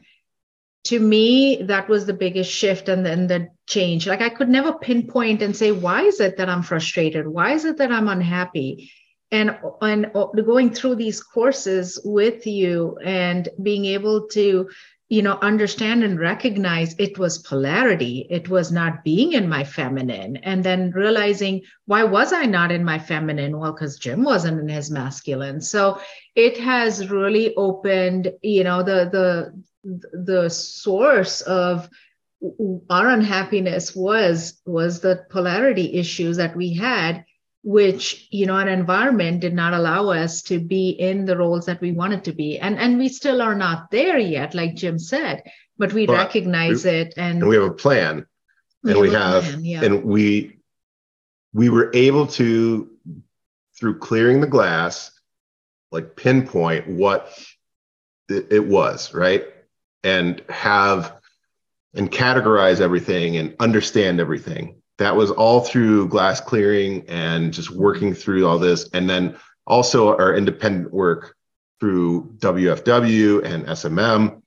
[0.86, 4.06] to me that was the biggest shift and then the change.
[4.06, 7.26] Like i could never pinpoint and say why is it that i'm frustrated?
[7.26, 8.92] Why is it that i'm unhappy?
[9.32, 14.68] And and uh, going through these courses with you and being able to
[15.08, 18.26] you know understand and recognize it was polarity.
[18.30, 20.36] It was not being in my feminine.
[20.36, 23.58] And then realizing why was i not in my feminine?
[23.58, 25.60] Well because jim wasn't in his masculine.
[25.60, 26.00] So
[26.36, 29.52] it has really opened you know the the
[30.12, 31.88] the source of
[32.90, 37.24] our unhappiness was was the polarity issues that we had
[37.62, 41.80] which you know our environment did not allow us to be in the roles that
[41.80, 42.58] we wanted to be.
[42.58, 45.42] And and we still are not there yet like jim said
[45.78, 48.26] but we recognize we, it and, and, we have a plan.
[48.84, 49.84] And we have, plan, yeah.
[49.84, 50.58] and we
[51.52, 52.90] we were able to
[53.78, 55.10] through clearing the glass
[55.90, 57.36] like pinpoint what
[58.28, 59.44] it, it was right
[60.02, 61.16] and have
[61.94, 68.14] and categorize everything and understand everything that was all through glass clearing and just working
[68.14, 69.36] through all this and then
[69.66, 71.34] also our independent work
[71.80, 74.42] through wfw and smm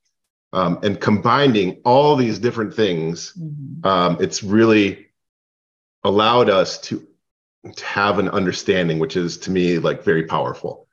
[0.52, 3.88] um, and combining all these different things mm-hmm.
[3.88, 5.08] um, it's really
[6.04, 7.06] allowed us to,
[7.76, 10.88] to have an understanding which is to me like very powerful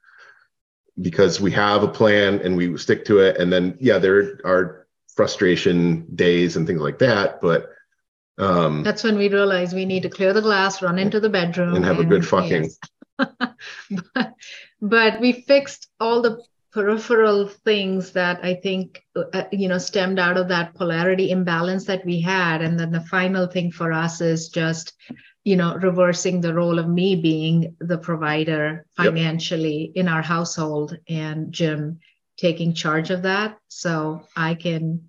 [1.01, 4.87] because we have a plan and we stick to it and then yeah there are
[5.15, 7.71] frustration days and things like that but
[8.39, 11.75] um, That's when we realized we need to clear the glass, run into the bedroom,
[11.75, 12.65] and have and, a good fucking.
[12.65, 12.79] Yes.
[14.15, 14.35] but,
[14.81, 16.43] but we fixed all the
[16.73, 22.05] peripheral things that I think uh, you know stemmed out of that polarity imbalance that
[22.05, 24.93] we had, and then the final thing for us is just
[25.47, 30.05] you know reversing the role of me being the provider financially yep.
[30.05, 32.01] in our household and Jim
[32.37, 35.09] taking charge of that, so I can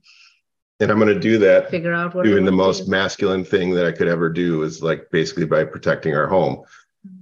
[0.79, 1.71] and I'm going to do that.
[1.71, 2.91] Figure out what doing the most do.
[2.91, 6.63] masculine thing that I could ever do is like basically by protecting our home.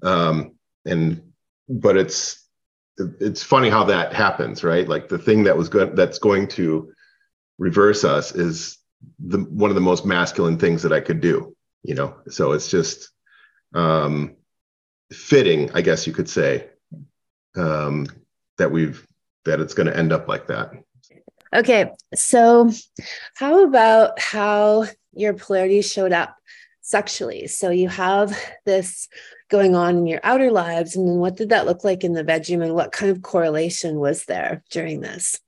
[0.03, 0.55] Um,
[0.85, 1.21] and
[1.69, 2.45] but it's
[2.97, 4.87] it's funny how that happens, right?
[4.87, 6.91] Like the thing that was good that's going to
[7.57, 8.77] reverse us is
[9.19, 11.54] the one of the most masculine things that I could do.
[11.85, 13.11] You know, so it's just
[13.75, 14.35] um,
[15.11, 16.67] fitting, I guess you could say,
[17.55, 18.07] um,
[18.57, 19.05] that we've
[19.45, 20.71] that it's going to end up like that.
[21.55, 22.71] Okay, so
[23.35, 26.35] how about how your polarity showed up
[26.81, 27.45] sexually?
[27.45, 29.07] So you have this
[29.49, 32.23] going on in your outer lives, and then what did that look like in the
[32.23, 35.39] bedroom, and what kind of correlation was there during this?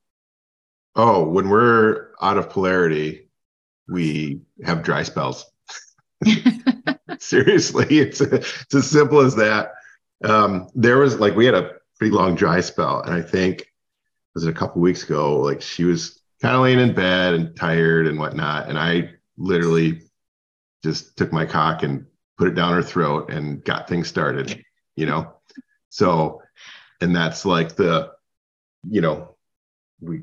[0.95, 3.29] Oh, when we're out of polarity,
[3.87, 5.45] we have dry spells.
[7.19, 9.73] Seriously, it's, it's as simple as that.
[10.23, 13.71] Um, there was like we had a pretty long dry spell, and I think
[14.33, 15.39] was it a couple weeks ago?
[15.39, 20.01] Like she was kind of laying in bed and tired and whatnot, and I literally
[20.83, 22.05] just took my cock and
[22.37, 24.63] put it down her throat and got things started.
[24.95, 25.33] You know,
[25.89, 26.41] so
[27.01, 28.11] and that's like the,
[28.89, 29.35] you know,
[30.01, 30.21] we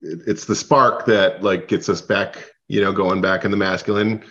[0.00, 2.36] it's the spark that like gets us back,
[2.68, 4.24] you know, going back in the masculine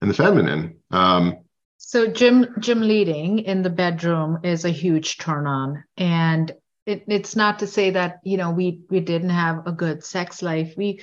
[0.00, 0.76] and the feminine.
[0.90, 1.38] Um,
[1.78, 6.52] so Jim Jim leading in the bedroom is a huge turn on, and
[6.86, 10.42] it, it's not to say that you know we we didn't have a good sex
[10.42, 11.00] life we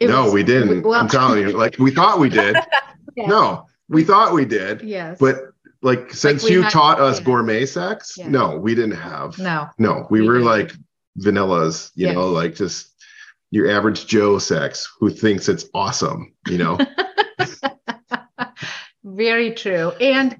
[0.00, 2.56] no was, we didn't well, i'm telling you like we thought we did
[3.16, 3.26] yeah.
[3.26, 5.36] no we thought we did yes but
[5.80, 7.24] like since like you had, taught us yeah.
[7.24, 8.28] gourmet sex yeah.
[8.28, 10.46] no we didn't have no no we, we were didn't.
[10.46, 10.72] like
[11.18, 12.14] vanillas you yes.
[12.14, 12.94] know like just
[13.50, 16.78] your average joe sex who thinks it's awesome you know
[19.18, 20.36] very true and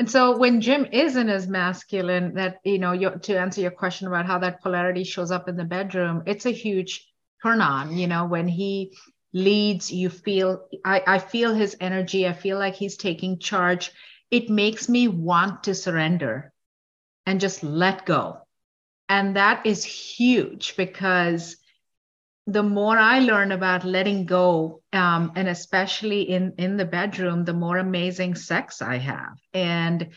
[0.00, 4.24] and so when Jim isn't as masculine, that, you know, to answer your question about
[4.24, 7.06] how that polarity shows up in the bedroom, it's a huge
[7.42, 8.96] turn on, you know, when he
[9.34, 12.26] leads, you feel, I, I feel his energy.
[12.26, 13.92] I feel like he's taking charge.
[14.30, 16.50] It makes me want to surrender
[17.26, 18.38] and just let go.
[19.10, 21.58] And that is huge because
[22.46, 27.52] the more I learn about letting go, um, and especially in in the bedroom, the
[27.54, 29.38] more amazing sex I have.
[29.52, 30.08] And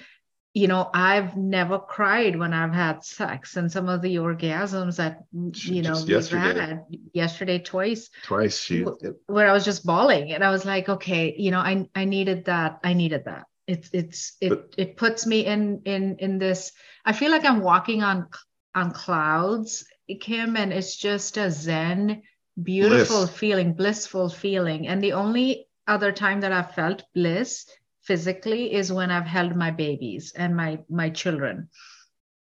[0.53, 5.24] you know, I've never cried when I've had sex, and some of the orgasms that
[5.32, 6.59] you know yesterday.
[6.59, 8.86] had yesterday twice, twice she
[9.26, 12.45] where I was just bawling, and I was like, okay, you know, I I needed
[12.45, 13.45] that, I needed that.
[13.67, 16.71] It's it's it but, it puts me in in in this.
[17.03, 18.28] I feel like I'm walking on
[18.76, 19.86] on clouds
[20.16, 22.24] Kim, and it's just a zen,
[22.61, 23.38] beautiful bliss.
[23.38, 24.88] feeling, blissful feeling.
[24.88, 27.66] And the only other time that I've felt bliss
[28.01, 31.70] physically is when I've held my babies and my my children.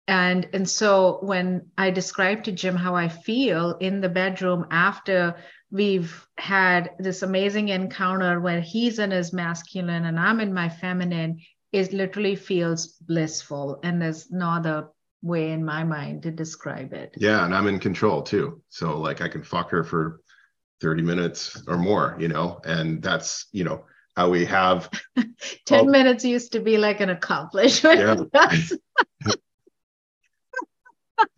[0.08, 5.36] and and so when i describe to jim how i feel in the bedroom after
[5.72, 11.40] we've had this amazing encounter where he's in his masculine and i'm in my feminine
[11.72, 14.90] it literally feels blissful and there's no other
[15.24, 19.22] way in my mind to describe it yeah and i'm in control too so like
[19.22, 20.20] i can fuck her for
[20.82, 24.90] 30 minutes or more you know and that's you know how we have
[25.66, 28.60] 10 minutes used to be like an accomplishment yeah.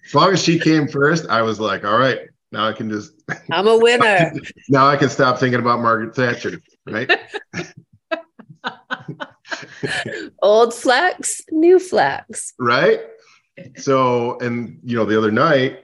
[0.06, 2.20] as long as she came first, I was like, all right,
[2.52, 3.14] now I can just.
[3.52, 4.34] I'm a winner.
[4.70, 7.12] now I can stop thinking about Margaret Thatcher, right?
[10.42, 12.54] Old flex, new flex.
[12.60, 13.02] Right.
[13.78, 15.80] So, and, you know, the other night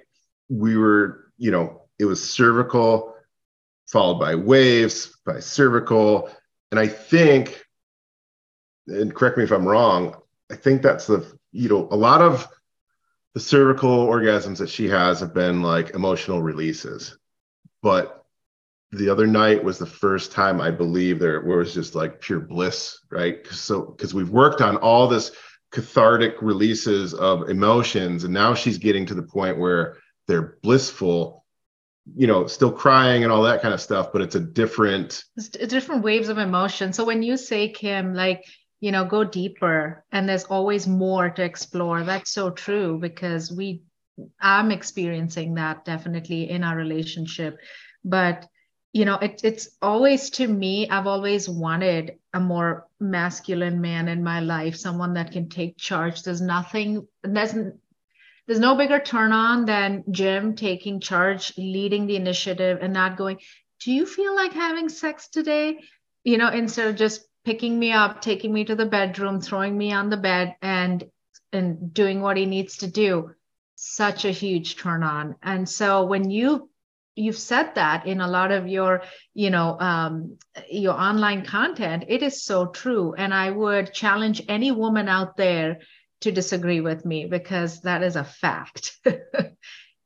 [0.50, 3.16] we were, you know, it was cervical,
[3.88, 6.30] followed by waves, by cervical.
[6.72, 7.64] And I think,
[8.88, 10.16] and correct me if I'm wrong,
[10.52, 12.48] I think that's the, you know, a lot of
[13.34, 17.18] the cervical orgasms that she has have been like emotional releases.
[17.82, 18.26] But
[18.92, 23.00] the other night was the first time I believe there was just like pure bliss,
[23.10, 23.46] right?
[23.48, 25.32] So because we've worked on all this
[25.72, 29.98] cathartic releases of emotions, and now she's getting to the point where
[30.28, 31.46] they're blissful,
[32.16, 35.50] you know, still crying and all that kind of stuff, but it's a different it's
[35.50, 36.94] different waves of emotion.
[36.94, 38.46] So when you say Kim, like
[38.82, 43.84] you know go deeper and there's always more to explore that's so true because we
[44.42, 47.58] i'm experiencing that definitely in our relationship
[48.04, 48.48] but
[48.92, 54.24] you know it, it's always to me i've always wanted a more masculine man in
[54.24, 57.54] my life someone that can take charge there's nothing there's
[58.48, 63.38] there's no bigger turn on than jim taking charge leading the initiative and not going
[63.80, 65.80] do you feel like having sex today
[66.24, 69.92] you know instead of just picking me up, taking me to the bedroom, throwing me
[69.92, 71.04] on the bed, and
[71.54, 73.32] and doing what he needs to do.
[73.76, 75.36] Such a huge turn on.
[75.42, 76.70] And so when you
[77.22, 79.04] you've said that in a lot of your
[79.34, 80.38] you know um,
[80.70, 83.14] your online content it is so true.
[83.18, 85.80] And i would challenge any woman out there
[86.22, 88.98] to disagree with me because that is a fact.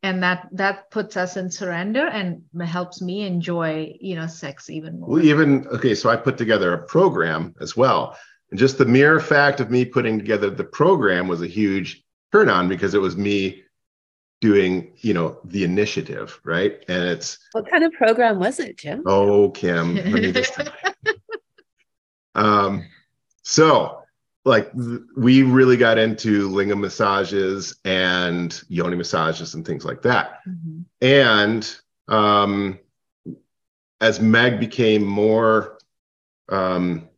[0.03, 4.99] And that that puts us in surrender and helps me enjoy you know sex even
[4.99, 5.09] more.
[5.09, 8.16] Well, even okay so i put together a program as well.
[8.51, 12.49] And just the mere fact of me putting together the program was a huge turn
[12.49, 13.63] on because it was me
[14.47, 16.73] doing you know the initiative right?
[16.87, 19.03] And it's what kind of program was it jim?
[19.05, 20.53] Oh kim let me just
[22.35, 22.85] um
[23.43, 24.01] so
[24.45, 24.71] like
[25.17, 30.39] we really got into lingam massages and yoni massages and things like that.
[30.47, 30.81] Mm-hmm.
[31.01, 31.75] and
[32.07, 32.79] um,
[33.99, 35.79] as meg became more
[36.49, 37.09] um,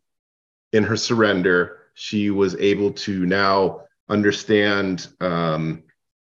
[0.72, 1.58] in her surrender
[1.94, 5.84] she was able to now understand um,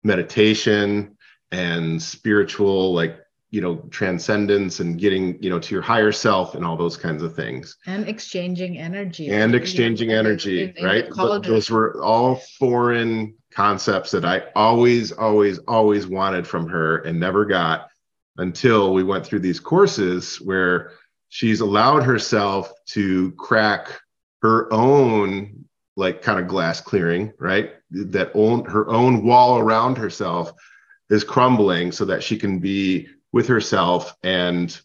[0.06, 1.18] meditation
[1.52, 6.64] and spiritual like you know transcendence and getting you know to your higher self and
[6.66, 7.78] all those kinds of things.
[7.86, 9.30] And exchanging energy.
[9.30, 11.42] And exchanging energy in, in, right?
[11.44, 17.46] those were all foreign concepts that i always always always wanted from her and never
[17.46, 17.88] got
[18.38, 20.92] until we went through these courses where
[21.30, 23.88] she's allowed herself to crack
[24.42, 30.52] her own like kind of glass clearing right that own her own wall around herself
[31.10, 34.80] is crumbling so that she can be with herself and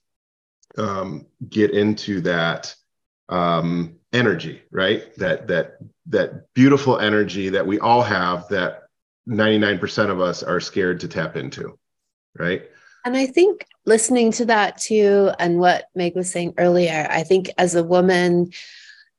[0.78, 2.74] um, get into that
[3.28, 5.14] um, energy, right?
[5.16, 8.84] That that that beautiful energy that we all have that
[9.28, 11.78] 99% of us are scared to tap into,
[12.36, 12.68] right?
[13.04, 17.50] And I think listening to that too, and what Meg was saying earlier, I think
[17.56, 18.50] as a woman,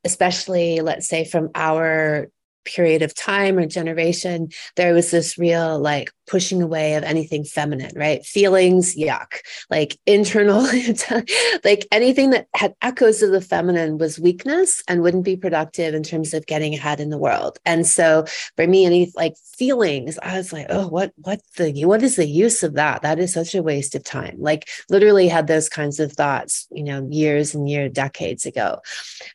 [0.04, 2.28] especially let's say from our
[2.66, 7.91] period of time or generation, there was this real like pushing away of anything feminine,
[7.93, 8.25] right?
[8.25, 9.34] Feelings, yuck.
[9.69, 10.61] Like internal,
[11.65, 16.03] like anything that had echoes of the feminine was weakness and wouldn't be productive in
[16.03, 17.59] terms of getting ahead in the world.
[17.65, 18.25] And so
[18.55, 22.25] for me, any like feelings, I was like, oh, what, what the, what is the
[22.25, 23.01] use of that?
[23.01, 24.38] That is such a waste of time.
[24.39, 28.79] Like literally had those kinds of thoughts, you know, years and years, decades ago.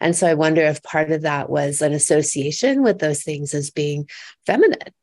[0.00, 3.70] And so I wonder if part of that was an association with those things as
[3.70, 4.08] being
[4.46, 4.94] feminine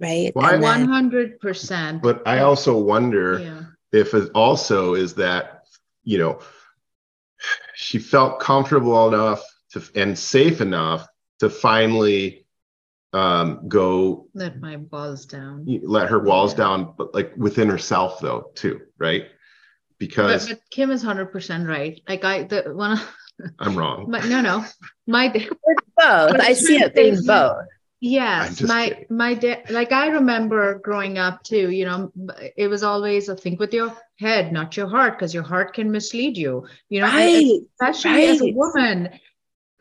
[0.00, 0.34] right?
[0.34, 2.02] One hundred percent.
[2.02, 3.62] But I also wonder yeah.
[3.92, 5.64] if it also is that
[6.04, 6.40] you know
[7.74, 9.42] she felt comfortable enough
[9.72, 11.06] to and safe enough
[11.38, 12.46] to finally
[13.12, 16.58] um go let my walls down let her walls yeah.
[16.58, 19.26] down but like within herself though too right
[19.98, 23.00] because but, but kim is 100% right like i the one
[23.58, 24.64] i'm wrong but no no
[25.08, 27.64] my both i see it being both
[28.00, 29.06] Yes, my kidding.
[29.10, 29.70] my dad.
[29.70, 31.70] Like I remember growing up too.
[31.70, 32.12] You know,
[32.56, 35.90] it was always a think with your head, not your heart, because your heart can
[35.90, 36.66] mislead you.
[36.88, 38.28] You know, right, especially right.
[38.30, 39.10] as a woman.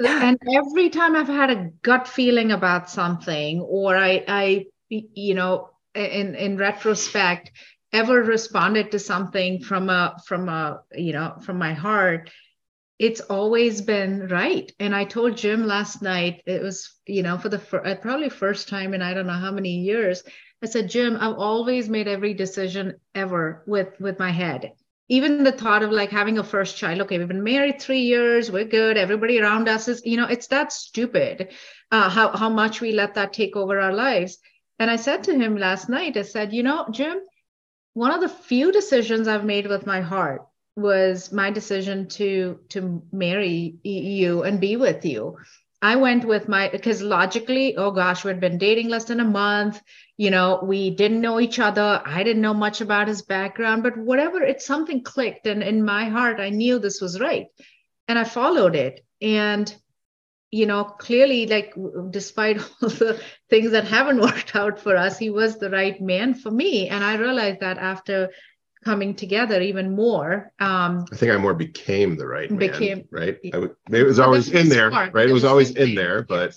[0.01, 0.23] Yeah.
[0.23, 5.69] And every time I've had a gut feeling about something, or I, I, you know,
[5.95, 7.51] in in retrospect,
[7.93, 12.29] ever responded to something from a from a you know from my heart
[12.99, 14.69] it's always been right.
[14.77, 18.27] And I told Jim last night, it was, you know, for the fir- uh, probably
[18.29, 20.21] first time in I don't know how many years.
[20.61, 24.73] I said, Jim, I've always made every decision ever with with my head.
[25.07, 26.99] Even the thought of like having a first child.
[27.01, 28.51] Okay, we've been married three years.
[28.51, 28.97] We're good.
[28.97, 31.53] Everybody around us is, you know, it's that stupid.
[31.89, 34.37] Uh, how how much we let that take over our lives.
[34.77, 37.19] And I said to him last night, I said, you know, Jim,
[37.93, 40.41] one of the few decisions I've made with my heart
[40.75, 45.37] was my decision to to marry you and be with you.
[45.81, 49.81] I went with my because logically oh gosh we'd been dating less than a month.
[50.17, 52.01] You know we didn't know each other.
[52.05, 55.47] I didn't know much about his background but whatever it's something clicked.
[55.47, 57.47] And in my heart i knew this was right.
[58.07, 59.05] And i followed it.
[59.21, 59.73] And
[60.51, 61.75] you know clearly like
[62.09, 66.33] despite all the things that haven't worked out for us he was the right man
[66.33, 66.89] for me.
[66.89, 68.29] And i realized that after
[68.83, 70.51] coming together even more.
[70.59, 73.37] Um, I think I more became the right man, became right.
[73.53, 75.29] I would, it was always in there, right?
[75.29, 76.55] It was always in there, but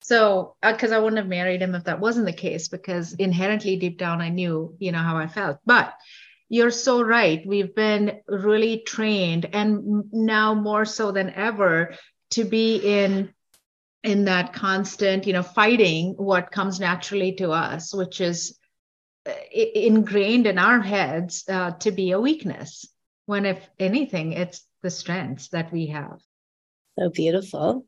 [0.00, 3.76] so because uh, I wouldn't have married him if that wasn't the case, because inherently
[3.76, 5.58] deep down I knew, you know, how I felt.
[5.64, 5.94] But
[6.48, 7.46] you're so right.
[7.46, 11.94] We've been really trained, and now more so than ever,
[12.30, 13.32] to be in
[14.02, 18.58] in that constant, you know, fighting what comes naturally to us, which is
[19.52, 22.86] ingrained in our heads uh, to be a weakness
[23.26, 26.20] when if anything it's the strengths that we have.
[26.98, 27.86] So beautiful.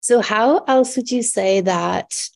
[0.00, 2.28] So how else would you say that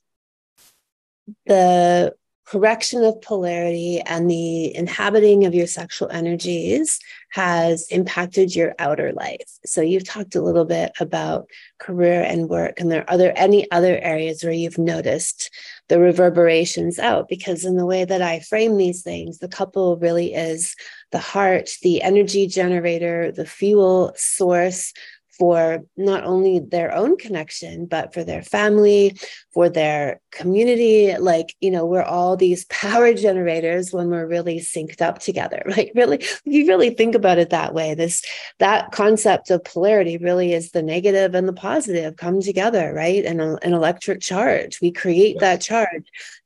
[1.47, 2.15] the
[2.45, 6.99] correction of polarity and the inhabiting of your sexual energies
[7.31, 9.59] has impacted your outer life.
[9.65, 13.71] So you've talked a little bit about career and work, and there are there any
[13.71, 15.51] other areas where you've noticed
[15.89, 17.29] the reverberations out?
[17.29, 20.75] Because in the way that I frame these things, the couple really is
[21.11, 24.93] the heart, the energy generator, the fuel source,
[25.39, 29.17] for not only their own connection, but for their family,
[29.53, 31.17] for their community.
[31.17, 35.63] Like, you know, we're all these power generators when we're really synced up together.
[35.73, 38.23] Like, really, if you really think about it that way, this
[38.59, 43.25] that concept of polarity really is the negative and the positive come together, right?
[43.25, 44.83] And an electric charge.
[44.83, 45.41] We create yes.
[45.41, 46.05] that charge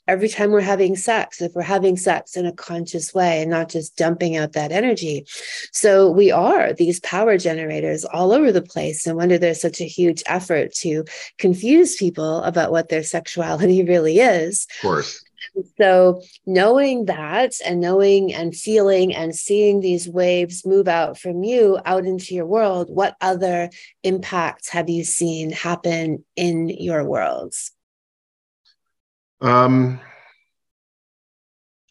[0.08, 3.68] every time we're having sex, if we're having sex in a conscious way and not
[3.68, 5.26] just dumping out that energy.
[5.72, 9.06] So we are these power generators all over the place.
[9.06, 11.04] No wonder there's such a huge effort to
[11.38, 14.66] confuse people about what their sexuality really is.
[14.78, 15.22] Of course.
[15.78, 21.78] So, knowing that and knowing and feeling and seeing these waves move out from you
[21.84, 23.70] out into your world, what other
[24.02, 27.72] impacts have you seen happen in your worlds?
[29.40, 30.00] Um,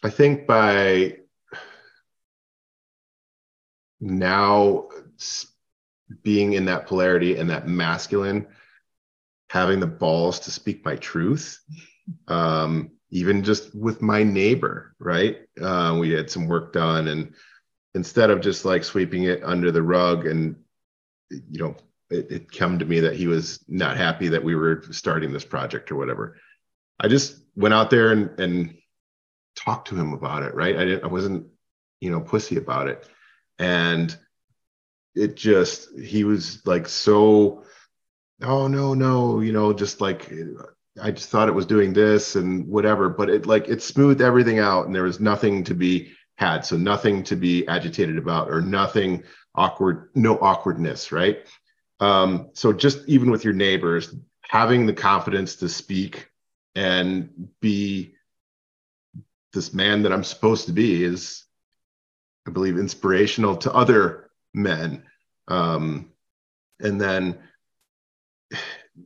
[0.03, 1.17] I think by
[3.99, 4.89] now
[6.23, 8.47] being in that polarity and that masculine,
[9.49, 11.59] having the balls to speak my truth,
[12.27, 15.37] um, even just with my neighbor, right?
[15.59, 17.33] Uh, we had some work done, and
[17.93, 20.55] instead of just like sweeping it under the rug and
[21.29, 21.75] you know
[22.09, 25.45] it, it come to me that he was not happy that we were starting this
[25.45, 26.37] project or whatever
[26.99, 28.77] I just went out there and, and
[29.55, 30.75] talked to him about it, right?
[30.75, 31.47] I didn't, I wasn't,
[31.99, 33.07] you know, pussy about it.
[33.57, 34.15] And
[35.15, 37.63] it just, he was like so,
[38.41, 40.31] oh, no, no, you know, just like,
[41.01, 44.59] I just thought it was doing this and whatever, but it like, it smoothed everything
[44.59, 46.65] out and there was nothing to be had.
[46.65, 49.23] So nothing to be agitated about or nothing
[49.55, 51.45] awkward, no awkwardness, right?
[52.01, 56.29] Um, so just even with your neighbors, having the confidence to speak
[56.75, 58.15] and be
[59.53, 61.45] this man that I'm supposed to be is,
[62.47, 65.03] I believe, inspirational to other men.
[65.47, 66.11] Um,
[66.79, 67.37] and then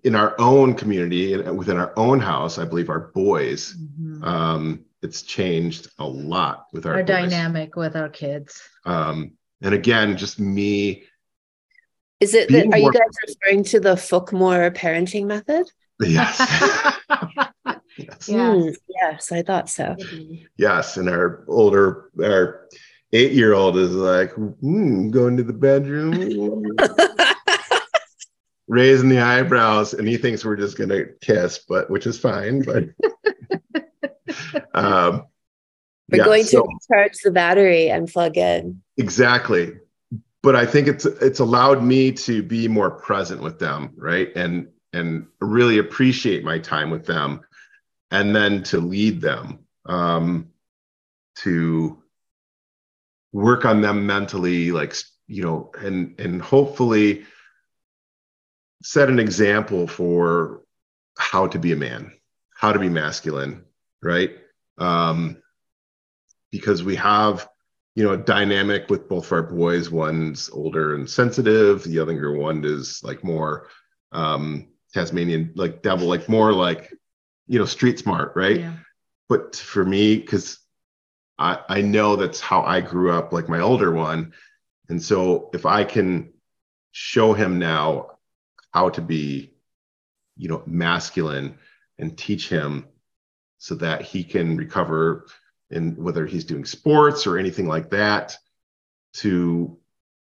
[0.03, 4.23] in our own community and within our own house, I believe our boys, mm-hmm.
[4.23, 8.61] um, it's changed a lot with our, our dynamic with our kids.
[8.85, 11.03] Um, and again, just me.
[12.19, 15.69] Is it that, are you guys referring to the Fookmore parenting method?
[16.01, 16.37] Yes.
[18.09, 18.29] yes.
[18.29, 19.95] Mm, yes, I thought so.
[20.57, 22.67] Yes, and our older, our
[23.13, 26.63] eight-year-old is like, mm, going to the bedroom.
[28.69, 32.61] raising the eyebrows, and he thinks we're just gonna kiss, but which is fine.
[32.61, 32.85] But
[34.73, 35.25] um,
[36.09, 38.81] we're yeah, going so, to recharge the battery and plug in.
[38.97, 39.73] Exactly.
[40.41, 44.33] But I think it's it's allowed me to be more present with them, right?
[44.35, 47.41] And and really appreciate my time with them
[48.11, 50.49] and then to lead them um,
[51.35, 52.01] to
[53.31, 54.95] work on them mentally like
[55.27, 57.23] you know and and hopefully
[58.81, 60.63] set an example for
[61.17, 62.11] how to be a man
[62.55, 63.63] how to be masculine
[64.01, 64.31] right?
[64.77, 65.41] Um
[66.51, 67.47] because we have
[67.95, 69.89] you know a dynamic with both of our boys.
[69.89, 71.83] One's older and sensitive.
[71.83, 73.67] The younger one is like more
[74.11, 76.91] um tasmanian like devil like more like
[77.49, 78.73] you know street smart right yeah.
[79.27, 80.59] but for me because
[81.39, 84.33] I, I know that's how I grew up, like my older one.
[84.89, 86.33] And so if I can
[86.91, 88.17] show him now
[88.73, 89.53] how to be,
[90.35, 91.57] you know, masculine
[91.97, 92.85] and teach him
[93.57, 95.27] so that he can recover
[95.71, 98.37] in whether he's doing sports or anything like that
[99.13, 99.77] to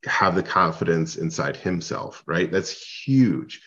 [0.06, 2.52] have the confidence inside himself, right?
[2.52, 3.62] That's huge.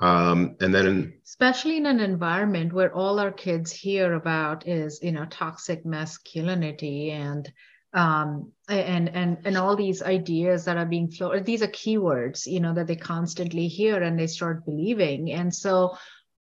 [0.00, 4.98] Um, and then in, especially in an environment where all our kids hear about is
[5.02, 7.50] you know toxic masculinity and
[7.92, 12.58] um, and and and all these ideas that are being floated these are keywords you
[12.58, 15.30] know that they constantly hear and they start believing.
[15.30, 15.96] And so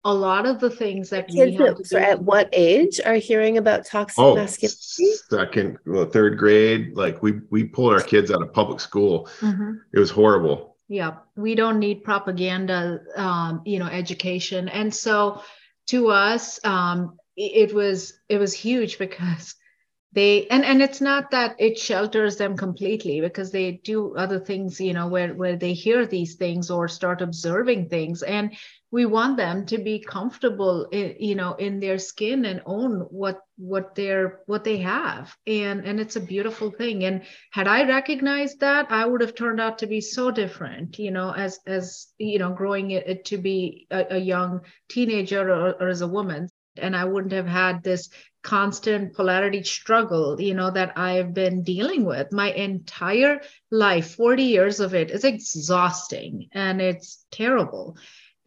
[0.05, 3.59] a lot of the things that kids we have do, at what age are hearing
[3.59, 5.13] about toxic oh, masculinity?
[5.29, 9.29] second well, third grade like we we pulled our kids out of public school.
[9.41, 9.73] Mm-hmm.
[9.93, 14.69] it was horrible yeah we don't need propaganda um, you know education.
[14.69, 15.41] And so
[15.87, 19.55] to us um, it, it was it was huge because
[20.13, 24.81] they and and it's not that it shelters them completely because they do other things
[24.81, 28.23] you know where where they hear these things or start observing things.
[28.25, 28.57] And
[28.93, 33.41] we want them to be comfortable in, you know in their skin and own what
[33.57, 35.35] what they're what they have.
[35.47, 37.05] And and it's a beautiful thing.
[37.05, 41.11] And had i recognized that i would have turned out to be so different you
[41.11, 45.75] know as as you know growing it, it to be a, a young teenager or,
[45.81, 46.49] or as a woman.
[46.77, 48.09] And i wouldn't have had this
[48.43, 54.15] constant polarity struggle you know that i've been dealing with my entire life.
[54.15, 57.99] 40 years of it is exhausting and it's terrible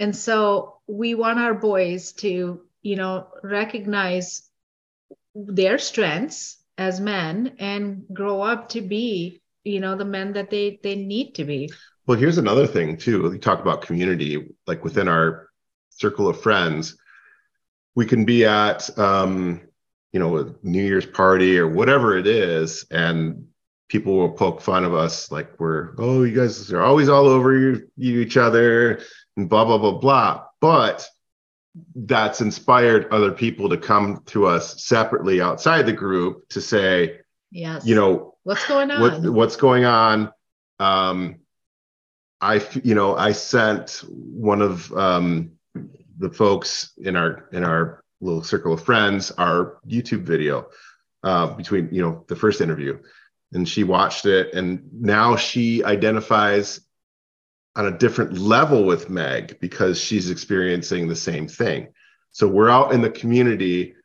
[0.04, 4.50] and so we want our boys to you know recognize
[5.34, 10.78] their strengths as men and grow up to be you know the men that they
[10.84, 11.72] they need to be.
[12.06, 15.48] Well here's another thing too you talk about community like within our
[15.90, 16.98] circle of friends.
[17.96, 19.62] We can be at um
[20.12, 23.48] you know a new year's party or whatever it is and
[23.88, 27.58] people will poke fun of us like we're oh you guys are always all over
[27.58, 29.00] you, you each other
[29.38, 30.46] and blah blah blah blah.
[30.62, 31.08] But
[31.96, 37.20] that's inspired other people to come to us separately outside the group to say
[37.52, 37.86] yes.
[37.86, 39.02] you know what's going on?
[39.02, 40.32] what, what's going on?
[40.80, 41.40] Um
[42.42, 45.52] i you know i sent one of um
[46.20, 50.68] the folks in our in our little circle of friends our youtube video
[51.24, 53.00] uh between you know the first interview.
[53.54, 56.82] And she watched it and now she identifies
[57.76, 61.88] on a different level with Meg because she's experiencing the same thing.
[62.32, 63.96] So we're out in the community,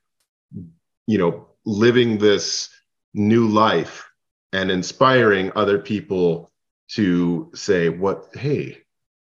[1.07, 2.71] you know, living this
[3.15, 4.09] new life
[4.53, 6.51] and inspiring other people
[6.89, 8.79] to say, what, hey,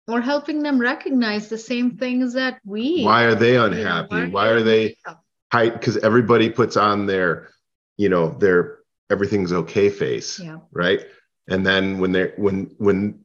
[0.09, 4.17] or helping them recognize the same things that we why are they unhappy?
[4.17, 4.97] You know, why, are they
[5.53, 7.51] because everybody puts on their
[7.97, 8.79] you know their
[9.11, 10.59] everything's okay face yeah.
[10.73, 11.07] right?
[11.49, 13.22] And then when they're when when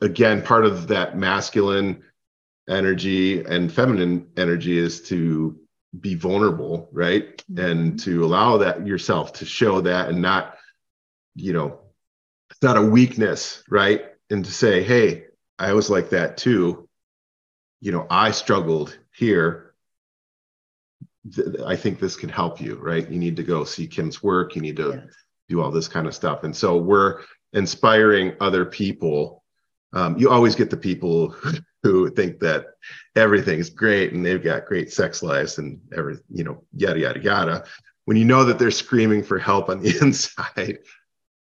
[0.00, 2.02] again, part of that masculine
[2.68, 5.58] energy and feminine energy is to
[6.00, 7.36] be vulnerable, right?
[7.50, 7.64] Mm-hmm.
[7.64, 10.56] And to allow that yourself to show that and not,
[11.34, 11.80] you know,
[12.50, 14.06] it's not a weakness, right?
[14.30, 15.26] And to say, hey,
[15.58, 16.88] I was like that too.
[17.80, 19.74] You know, I struggled here.
[21.64, 23.08] I think this can help you, right?
[23.08, 24.54] You need to go see Kim's work.
[24.54, 25.04] You need to
[25.48, 26.44] do all this kind of stuff.
[26.44, 27.22] And so we're
[27.52, 29.42] inspiring other people
[29.96, 31.34] um, you always get the people
[31.82, 32.66] who think that
[33.14, 37.64] everything's great and they've got great sex lives and every you know yada yada yada.
[38.04, 40.78] When you know that they're screaming for help on the inside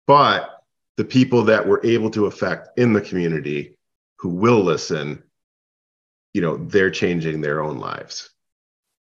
[0.06, 0.64] but
[0.98, 3.78] the people that we're able to affect in the community
[4.18, 5.22] who will listen
[6.34, 8.28] you know they're changing their own lives.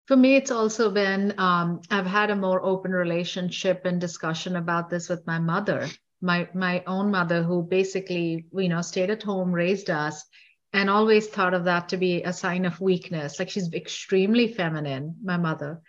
[0.08, 4.90] For me it's also been um, i've had a more open relationship and discussion about
[4.90, 5.88] this with my mother
[6.20, 10.24] my my own mother who basically you know stayed at home raised us
[10.72, 13.38] and always thought of that to be a sign of weakness.
[13.38, 15.80] Like she's extremely feminine, my mother.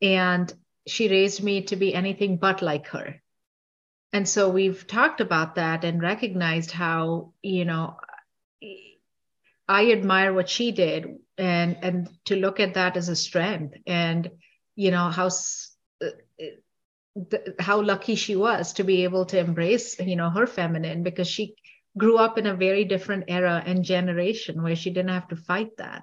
[0.00, 0.52] And
[0.86, 3.20] she raised me to be anything but like her.
[4.12, 7.96] And so we've talked about that and recognized how, you know,
[9.68, 14.30] I admire what she did and and to look at that as a strength and
[14.74, 15.28] you know how
[17.58, 21.54] how lucky she was to be able to embrace you know her feminine because she
[21.96, 25.76] grew up in a very different era and generation where she didn't have to fight
[25.78, 26.02] that.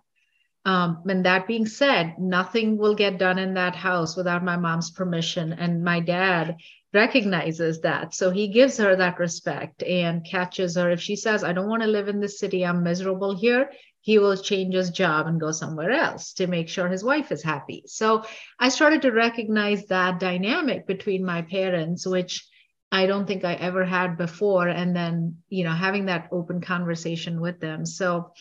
[0.66, 4.92] Um, and that being said nothing will get done in that house without my mom's
[4.92, 5.54] permission.
[5.54, 6.58] And my dad
[6.94, 8.14] recognizes that.
[8.14, 10.90] So he gives her that respect and catches her.
[10.92, 12.66] If she says i don't want to live in this city.
[12.66, 13.72] I'm miserable here
[14.08, 17.44] he will change his job and go somewhere else to make sure his wife is
[17.44, 17.84] happy.
[17.88, 18.24] So
[18.58, 22.48] I started to recognize that dynamic between my parents, which
[22.90, 24.70] I don't think I ever had before.
[24.70, 27.86] And then, you know, having that open conversation with them.
[27.86, 28.32] So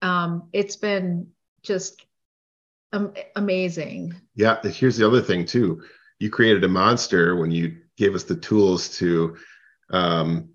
[0.00, 1.26] um, it's been
[1.62, 2.02] just
[2.94, 4.14] um, amazing.
[4.34, 4.62] Yeah.
[4.62, 5.82] Here's the other thing, too.
[6.20, 9.36] You created a monster when you gave us the tools to
[9.90, 10.54] um,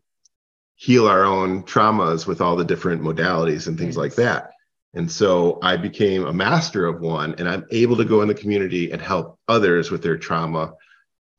[0.76, 3.98] heal our own traumas with all the different modalities and things yes.
[3.98, 4.52] like that.
[4.94, 8.34] And so I became a master of one, and I'm able to go in the
[8.34, 10.74] community and help others with their trauma,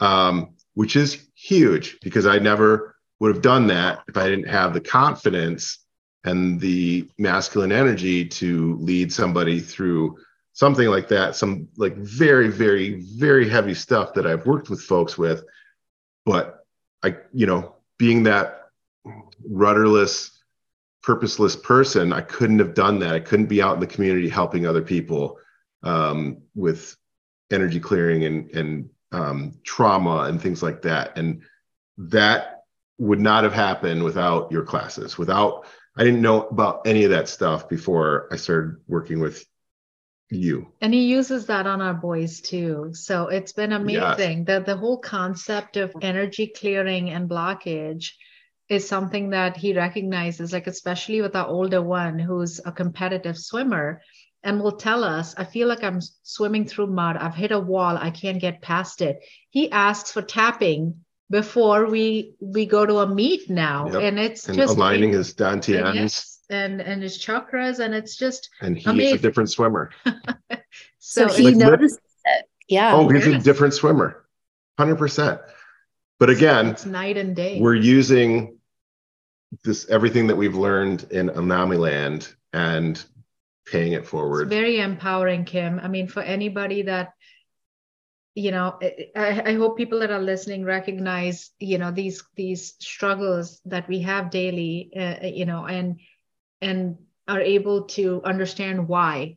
[0.01, 4.75] um, which is huge because I never would have done that if I didn't have
[4.75, 5.79] the confidence
[6.25, 10.19] and the masculine energy to lead somebody through
[10.53, 15.17] something like that, some like very, very, very heavy stuff that I've worked with folks
[15.17, 15.45] with.
[16.27, 16.65] But
[17.03, 18.56] I, you know, being that
[19.45, 20.31] rudderless,
[21.03, 23.15] purposeless person, I couldn't have done that.
[23.15, 25.39] I couldn't be out in the community helping other people
[25.83, 26.97] um, with
[27.51, 31.17] energy clearing and and um, trauma and things like that.
[31.17, 31.43] And
[31.99, 32.65] that
[32.99, 35.17] would not have happened without your classes.
[35.17, 35.67] Without
[35.97, 39.45] I didn't know about any of that stuff before I started working with
[40.29, 40.73] you.
[40.81, 42.91] And he uses that on our boys too.
[42.93, 44.39] So it's been amazing.
[44.39, 44.47] Yes.
[44.47, 48.11] The the whole concept of energy clearing and blockage
[48.69, 54.01] is something that he recognizes, like especially with our older one who's a competitive swimmer
[54.43, 57.17] and will tell us, I feel like I'm swimming through mud.
[57.17, 57.97] I've hit a wall.
[57.97, 59.19] I can't get past it.
[59.51, 63.91] He asks for tapping before we we go to a meet now.
[63.91, 64.03] Yep.
[64.03, 65.95] And it's and just aligning his dantians.
[65.95, 67.81] Yes, and and his chakras.
[67.81, 69.17] And it's just and he's amazing.
[69.17, 69.91] a different swimmer.
[70.99, 72.47] so, so he like, noticed it.
[72.69, 72.95] Yeah.
[72.95, 73.41] Oh, he's yes.
[73.41, 74.25] a different swimmer.
[74.79, 75.41] Hundred percent.
[76.21, 77.61] But again, it's night and day.
[77.61, 78.56] We're using
[79.65, 83.03] this everything that we've learned in Anami Land and
[83.67, 84.43] paying it forward.
[84.43, 85.81] It's very empowering, Kim.
[85.81, 87.13] I mean, for anybody that
[88.35, 93.61] you know I, I hope people that are listening recognize you know these these struggles
[93.65, 96.01] that we have daily uh, you know and
[96.61, 99.37] and are able to understand why.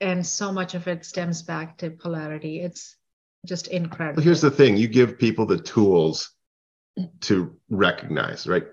[0.00, 2.60] And so much of it stems back to polarity.
[2.60, 2.96] It's
[3.46, 4.16] just incredible.
[4.16, 4.76] Well, here's the thing.
[4.76, 6.32] You give people the tools
[7.20, 8.64] to recognize right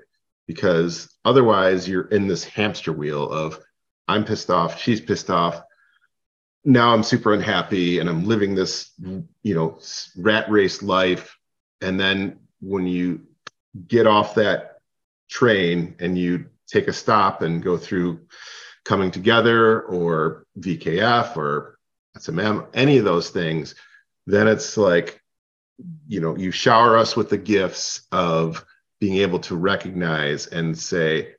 [0.50, 3.60] because otherwise you're in this hamster wheel of
[4.08, 5.62] I'm pissed off, she's pissed off.
[6.66, 9.78] Now I'm super unhappy and I'm living this, you know,
[10.18, 11.38] rat race life.
[11.82, 13.28] And then when you
[13.88, 14.80] get off that
[15.30, 18.22] train and you take a stop and go through
[18.86, 21.78] coming together or VKF or
[22.18, 23.76] SMM, any of those things,
[24.26, 25.22] then it's like,
[26.08, 28.66] you know, you shower us with the gifts of
[29.00, 31.36] being able to recognize and say,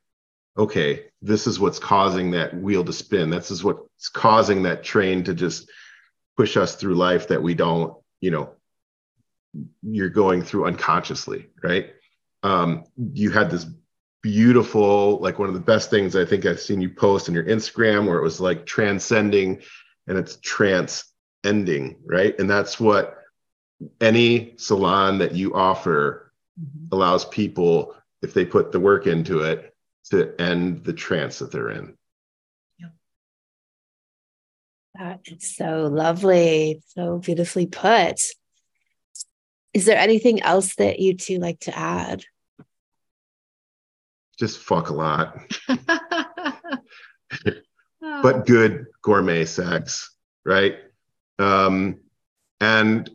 [0.57, 3.31] okay, this is what's causing that wheel to spin.
[3.31, 5.71] This is what's causing that train to just
[6.37, 8.51] push us through life that we don't, you know,
[9.83, 11.91] you're going through unconsciously, right?
[12.43, 13.67] Um, you had this
[14.23, 17.45] beautiful, like one of the best things I think I've seen you post on your
[17.45, 19.63] Instagram where it was like transcending
[20.07, 21.05] and it's trans
[21.45, 22.39] ending, right?
[22.39, 23.19] And that's what
[23.99, 26.30] Anami salon that you offer
[26.61, 26.87] mm-hmm.
[26.93, 29.75] allows people, if they put the work into it,
[30.11, 31.97] to end the trance that they're in.
[32.79, 32.93] Yep.
[34.99, 38.21] That is so lovely, so beautifully put.
[39.73, 42.25] Is there anything else that you two like to add?
[44.39, 45.39] Just fuck a lot.
[48.01, 50.77] but good gourmet sex, right?
[51.39, 52.01] Um,
[52.61, 53.09] and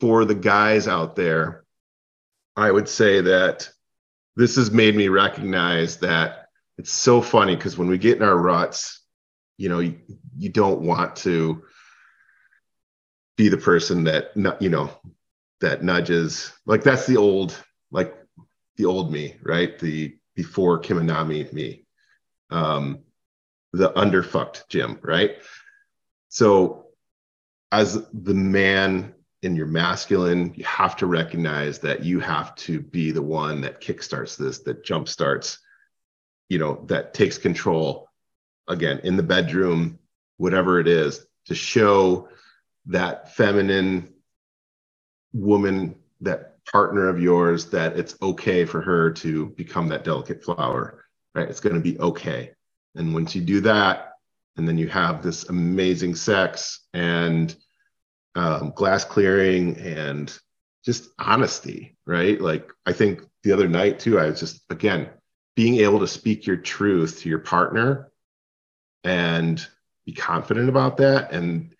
[0.00, 1.63] for the guys out there
[2.56, 3.68] I would say that
[4.36, 6.48] this has made me recognize that
[6.78, 9.00] it's so funny because when we get in our ruts,
[9.56, 10.00] you know, you,
[10.36, 11.62] you don't want to
[13.36, 14.30] be the person that,
[14.60, 14.90] you know,
[15.60, 16.52] that nudges.
[16.66, 17.56] Like that's the old,
[17.90, 18.14] like
[18.76, 19.78] the old me, right?
[19.78, 21.86] The before Kim Anami me.
[22.50, 23.00] Um,
[23.72, 25.36] the underfucked Jim, right?
[26.28, 26.86] So
[27.72, 29.14] as the man
[29.44, 33.80] in your masculine, you have to recognize that you have to be the one that
[33.80, 35.58] kickstarts this, that jumpstarts,
[36.48, 38.08] you know, that takes control
[38.68, 39.98] again in the bedroom,
[40.38, 42.28] whatever it is, to show
[42.86, 44.14] that feminine
[45.34, 51.04] woman, that partner of yours, that it's okay for her to become that delicate flower,
[51.34, 51.50] right?
[51.50, 52.52] It's going to be okay.
[52.94, 54.12] And once you do that,
[54.56, 57.54] and then you have this amazing sex and
[58.34, 60.36] um, glass clearing and
[60.84, 62.40] just honesty, right?
[62.40, 65.08] Like I think the other night too, I was just again
[65.56, 68.10] being able to speak your truth to your partner
[69.04, 69.64] and
[70.04, 71.74] be confident about that and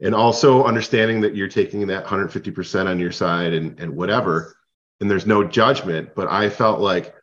[0.00, 4.54] and also understanding that you're taking that 150% on your side and and whatever
[5.00, 7.14] and there's no judgment but i felt like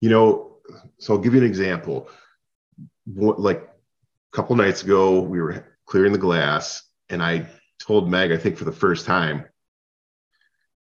[0.00, 0.56] you know
[0.98, 2.08] so i'll give you an example
[3.06, 7.46] like a couple nights ago we were clearing the glass and i
[7.86, 9.44] told meg i think for the first time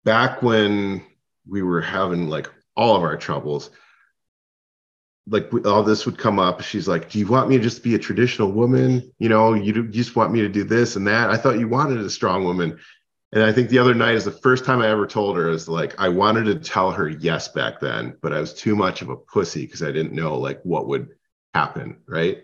[0.05, 1.03] back when
[1.49, 3.71] we were having like all of our troubles
[5.31, 6.61] like all this would come up.
[6.61, 9.13] She's like do you want me to just be a traditional woman?
[9.19, 11.31] You know you, you just want me to do this and that.
[11.31, 12.79] I thought you wanted a strong woman.
[13.33, 15.69] And i think the other night is the first time i ever told her is
[15.69, 19.09] like i wanted to tell her yes back then but i was too much of
[19.09, 21.11] a pussy because i didn't know like what would
[21.55, 22.43] happen right?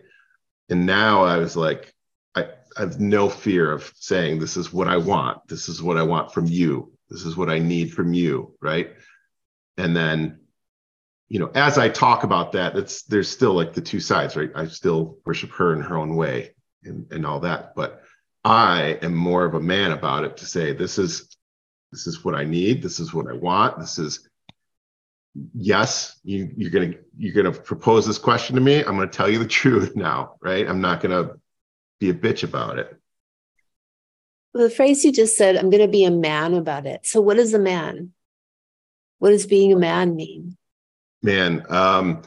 [0.68, 1.92] And now i was like
[2.76, 6.02] I, have no fear of saying this is what i want this is what i
[6.02, 8.92] want from you this is what i need from you right
[9.76, 10.40] and then
[11.28, 14.50] you know, as I talk about that, it's there's still like the two sides, right?
[14.54, 16.54] I still worship her in her own way
[16.84, 17.74] and, and all that.
[17.74, 18.02] But
[18.44, 21.36] I am more of a man about it to say this is
[21.90, 24.28] this is what I need, this is what I want, this is
[25.52, 28.78] yes, you you're gonna you're gonna propose this question to me.
[28.78, 30.68] I'm gonna tell you the truth now, right?
[30.68, 31.30] I'm not gonna
[32.00, 32.94] be a bitch about it.
[34.52, 37.06] Well, the phrase you just said, I'm gonna be a man about it.
[37.06, 38.12] So what is a man?
[39.18, 40.56] What does being a man mean?
[41.26, 42.22] man, um,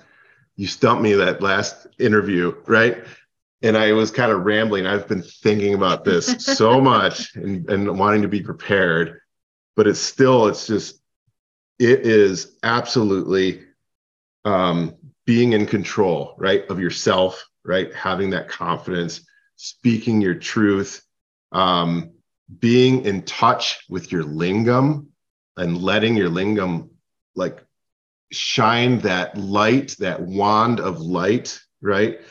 [0.55, 3.03] you stumped me that last interview, right?
[3.61, 4.85] And I was kind of rambling.
[4.85, 9.21] I've been thinking about this so much and, and wanting to be prepared,
[9.75, 11.01] but it's still, it's just,
[11.79, 13.63] it is absolutely
[14.45, 14.95] um,
[15.25, 17.93] being in control, right, of yourself, right?
[17.93, 19.25] Having that confidence,
[19.61, 21.03] speaking your truth,
[21.51, 22.11] um,
[22.59, 25.07] being in touch with your lingam
[25.57, 26.87] and letting your lingam
[27.35, 27.59] like
[28.31, 32.21] shine that light, that wand of light, right?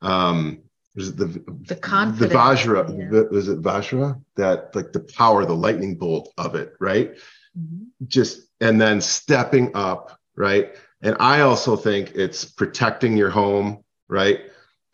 [0.00, 0.62] Um,
[0.96, 1.26] was it the
[1.66, 2.98] the confidence, the Vajra?
[2.98, 3.08] Yeah.
[3.10, 4.18] The, was it Vajra?
[4.36, 7.14] That like the power, the lightning bolt of it, right?
[7.56, 8.06] Mm-hmm.
[8.06, 10.74] Just and then stepping up, right?
[11.02, 14.40] And I also think it's protecting your home, right?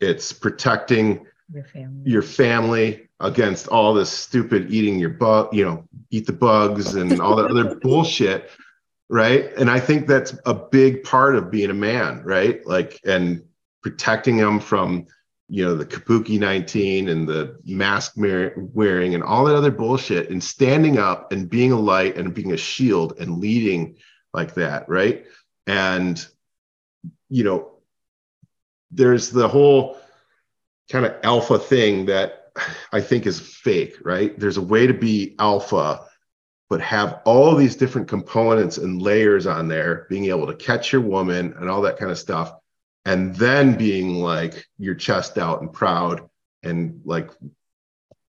[0.01, 5.87] It's protecting your family, your family against all this stupid eating your bug, you know,
[6.09, 8.49] eat the bugs and all that other bullshit
[9.09, 9.51] right?
[9.57, 12.65] And i think that's a big part of being a man right?
[12.65, 13.43] Like and
[13.83, 15.05] protecting them from
[15.47, 20.43] you know the kabuki 19 and the mask wearing and all that other bullshit and
[20.43, 23.97] standing up and being a light and being a shield and leading
[24.33, 25.25] like that right?
[25.67, 26.25] And
[27.29, 27.71] you know
[28.91, 29.97] there's the whole
[30.91, 32.51] kind of alpha thing that
[32.93, 36.05] i think is fake right there's a way to be alpha
[36.69, 41.01] but have all these different components and layers on there, being able to catch your
[41.01, 42.53] woman and all that kind of stuff,
[43.05, 46.27] and then being like your chest out and proud
[46.63, 47.29] and like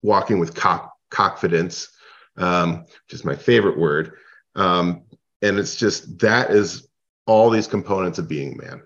[0.03, 1.88] walking with cock confidence,
[2.36, 4.12] um, which is my favorite word.
[4.55, 5.03] Um,
[5.42, 6.86] and it's just that is
[7.26, 8.82] all these components of being man.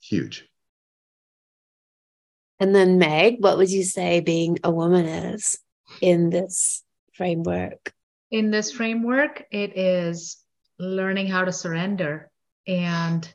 [0.00, 0.47] Huge.
[2.60, 5.58] And then Meg, what would you say being a woman is
[6.00, 6.82] in this
[7.14, 7.92] framework?
[8.30, 10.38] in this framework, it is
[10.78, 12.30] learning how to surrender
[12.66, 13.28] and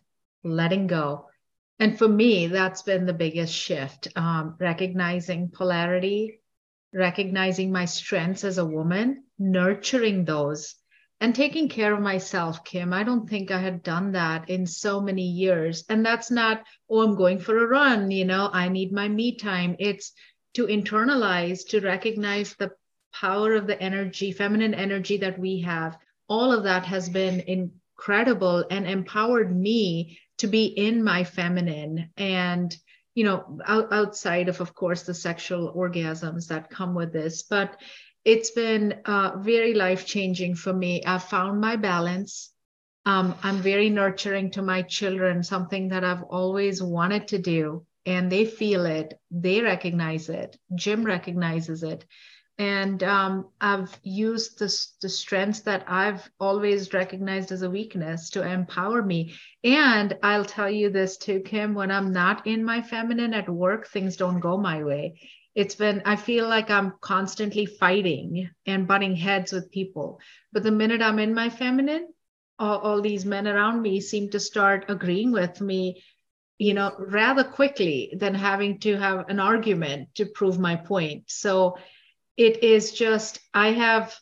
[0.44, 1.28] letting go.
[1.80, 6.42] And for me, that's been the biggest shift um, recognizing polarity,
[6.94, 10.76] recognizing my strengths as a woman, nurturing those,
[11.24, 12.92] and taking care of myself, Kim.
[12.92, 15.86] I don't think I had done that in so many years.
[15.88, 19.38] And that's not, oh, I'm going for a run, you know, I need my me
[19.38, 19.78] time.
[19.80, 20.12] It's
[20.56, 22.72] to internalize, to recognize the
[23.14, 25.98] power of the energy, feminine energy that we have,
[26.28, 32.76] all of that has been incredible and empowered me to be in my feminine and
[33.16, 37.78] you know out, outside of of course the sexual orgasms that come with this but
[38.26, 41.04] it's been uh, very life changing for me.
[41.04, 42.50] I've found my balance.
[43.06, 48.32] Um, i'm very nurturing to my children something that i've always wanted to do and
[48.32, 49.20] they feel it.
[49.32, 50.58] They recognize it.
[50.76, 52.06] Jim recognizes it.
[52.58, 58.48] And um, i've used this, the strengths that i've always recognized as a weakness to
[58.48, 59.34] empower me.
[59.64, 63.88] And i'll tell you this too kim when i'm not in my feminine at work
[63.88, 65.20] things don't go my way
[65.56, 70.20] it's been i feel like i'm constantly fighting and butting heads with people.
[70.52, 72.08] But the minute i'm in my feminine
[72.60, 76.04] all, all these men around me seem to start agreeing with me
[76.58, 81.24] you know rather quickly than having to have an argument to prove my point.
[81.28, 81.78] So
[82.38, 84.16] it is just i have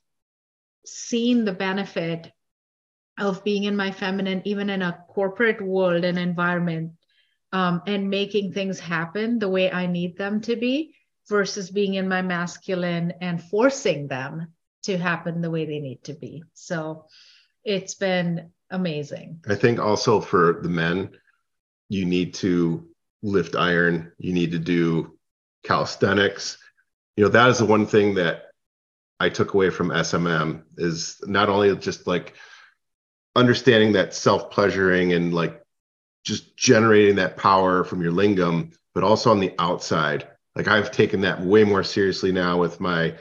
[0.85, 2.31] seen the benefit
[3.17, 6.93] of being in my feminine even in a corporate world and environment
[7.53, 10.93] um, and making things happen the way i need them to be
[11.29, 14.47] versus being in my masculine and forcing them
[14.83, 16.43] to happen the way they need to be.
[16.53, 17.05] So
[17.63, 19.43] it's been amazing.
[19.47, 21.11] I think also for the men
[21.89, 22.87] you need to
[23.21, 24.11] lift iron.
[24.17, 25.17] You need to do
[25.63, 26.57] calisthenics.
[27.15, 28.51] You know that is the one thing that
[29.21, 32.33] i took away from smm is not only just like
[33.35, 35.61] understanding that self pleasuring and like
[36.23, 41.21] just generating that power from your lingam but also on the outside like i've taken
[41.21, 43.15] that way more seriously now with my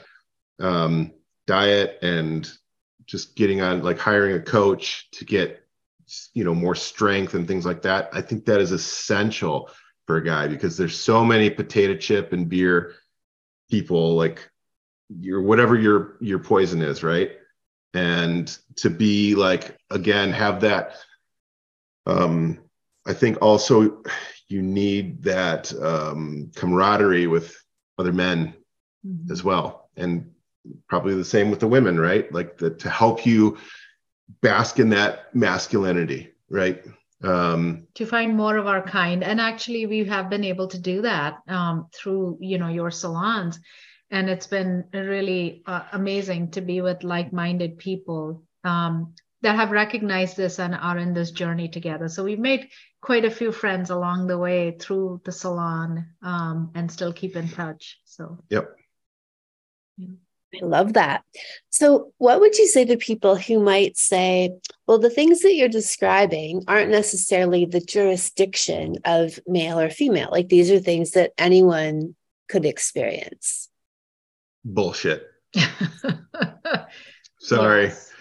[0.59, 1.11] um,
[1.47, 2.49] diet and
[3.05, 5.65] just getting on like hiring a coach to get
[6.33, 8.09] you know more strength and things like that.
[8.13, 9.69] I think that is essential
[10.07, 12.95] for a guy because there's so many potato chip and beer
[13.69, 14.49] people like
[15.09, 17.31] your whatever your your poison is right?
[17.93, 20.95] And to be like again have that
[22.05, 22.57] um
[23.05, 24.01] i think also
[24.51, 27.55] you need that um camaraderie with
[27.97, 28.53] other men
[29.05, 29.31] mm-hmm.
[29.31, 29.89] as well.
[29.97, 30.31] And
[30.87, 32.31] probably the same with the women right?
[32.31, 33.57] Like the, to help you
[34.41, 36.83] bask in that masculinity right?
[37.23, 39.23] Um, to find more of our kind.
[39.23, 43.59] And actually we have been able to do that um, through you know your salons.
[44.11, 50.35] And it's been really uh, amazing to be with like-minded people um, that have recognized
[50.35, 52.09] this and are in this journey together.
[52.09, 52.67] So we've made
[53.01, 57.49] quite a few friends along the way through the salon um, and still keep in
[57.49, 58.75] touch so yep
[59.97, 60.07] yeah.
[60.53, 61.23] I love that.
[61.69, 64.51] So, what would you say to people who might say,
[64.85, 70.29] well, the things that you're describing aren't necessarily the jurisdiction of male or female?
[70.31, 72.15] Like, these are things that anyone
[72.49, 73.69] could experience.
[74.65, 75.25] Bullshit.
[77.39, 77.83] Sorry.
[77.85, 78.11] Yes.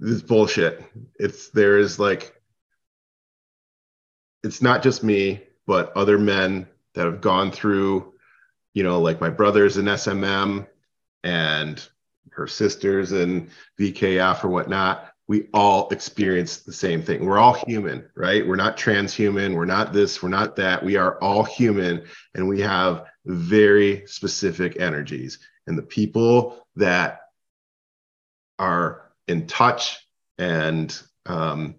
[0.00, 0.84] This is bullshit.
[1.20, 2.34] It's there is like,
[4.44, 8.12] it's not just me, but other men that have gone through,
[8.74, 10.66] you know, like my brothers in SMM
[11.24, 11.88] and
[12.30, 13.48] her sisters and
[13.80, 17.24] VKF or whatnot, we all experience the same thing.
[17.24, 18.46] We're all human, right?
[18.46, 19.54] We're not transhuman.
[19.54, 20.22] We're not this.
[20.22, 20.84] We're not that.
[20.84, 25.38] We are all human and we have very specific energies.
[25.66, 27.20] And the people that
[28.58, 31.76] are in touch and um,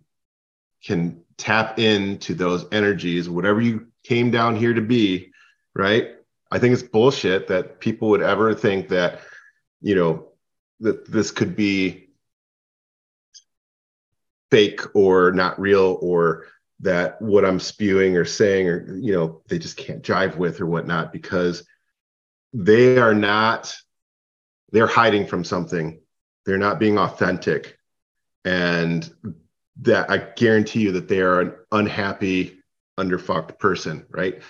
[0.84, 5.31] can tap into those energies, whatever you came down here to be,
[5.73, 6.11] right?
[6.51, 9.21] I think it's bullshit that people would ever think that
[9.81, 10.29] you know
[10.79, 12.09] that this could be
[14.51, 16.45] fake or not real or
[16.81, 20.65] that what i'm spewing or saying or you know they just can't jive with or
[20.65, 21.65] whatnot because
[22.53, 23.75] they are not
[24.71, 25.99] they're hiding from something
[26.45, 27.77] they're not being authentic
[28.43, 29.09] and
[29.82, 32.59] that i guarantee you that they are an unhappy
[32.99, 34.41] underfucked person right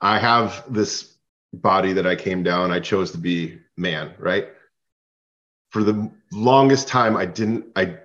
[0.00, 1.16] i have this
[1.52, 4.48] body that i came down i chose to be man, right?
[5.70, 7.98] For the longest time, I didn't, I,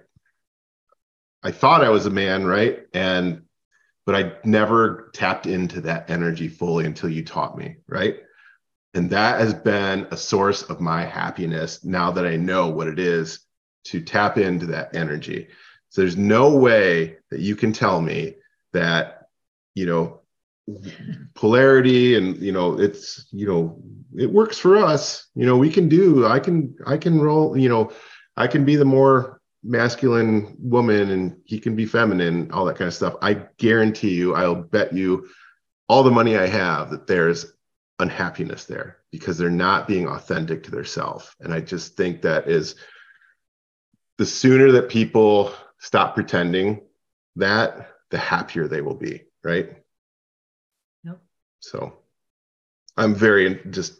[1.43, 2.87] I thought I was a man, right?
[2.93, 3.43] And,
[4.05, 8.17] but I never tapped into that energy fully until you taught me, right?
[8.93, 12.99] And that has been a source of my happiness now that I know what it
[12.99, 13.39] is
[13.85, 15.49] to tap into that energy.
[15.95, 18.35] So there's no way that you can tell me
[18.73, 19.29] that,
[19.75, 20.19] you know,
[21.35, 23.81] polarity and you know it's you know
[24.13, 25.27] it works for us.
[25.35, 27.93] You know we can do i can i can roll you know
[28.35, 32.89] i can be the more masculine woman and he can be feminine all that kind
[32.89, 33.15] of stuff.
[33.21, 35.29] I guarantee you i'll bet you
[35.87, 37.53] all the money i have that there's
[37.99, 41.35] unhappiness there because they're not being authentic to their self.
[41.39, 42.75] And i just think that is
[44.17, 45.53] the sooner that people
[45.85, 46.81] stop pretending
[47.35, 49.69] that the happier they will be right?
[51.59, 51.93] So
[52.97, 53.93] I'm very just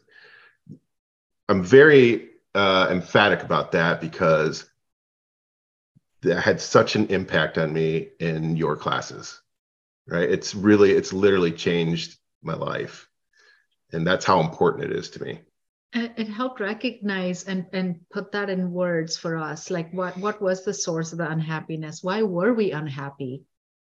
[1.48, 4.68] I'm very uh, emphatic about that because
[6.24, 9.40] that had such an impact on me in your classes.
[10.08, 10.28] right?
[10.28, 13.08] It's really it's literally changed my life.
[13.94, 15.42] And that's how important it is to me
[15.96, 20.66] it helped recognize and and put that in words for us like what what was
[20.66, 22.04] the source of the unhappiness?
[22.04, 23.44] Why were we unhappy?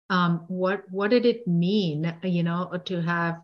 [0.09, 3.41] Um, what what did it mean you know to have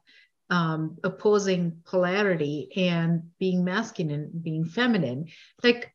[0.50, 5.28] um, opposing polarity and being masculine being feminine?
[5.62, 5.94] Like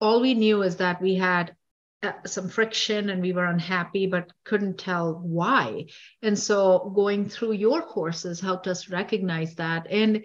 [0.00, 1.56] all we knew is that we had
[2.02, 5.86] uh, some friction and we were unhappy but couldn't tell why.
[6.22, 9.86] And so going through your courses helped us recognize that.
[9.90, 10.24] And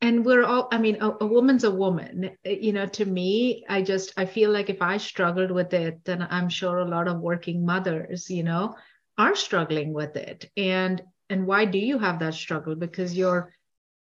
[0.00, 2.30] and we're all i mean a, a, woman's a woman.
[2.44, 6.04] Eh, you know to me i just i feel like if i struggled with it
[6.04, 8.74] then i'm sure a lot of working mothers you know
[9.20, 10.50] are struggling with it.
[10.56, 12.74] And and why do you have that struggle?
[12.74, 13.52] Because you're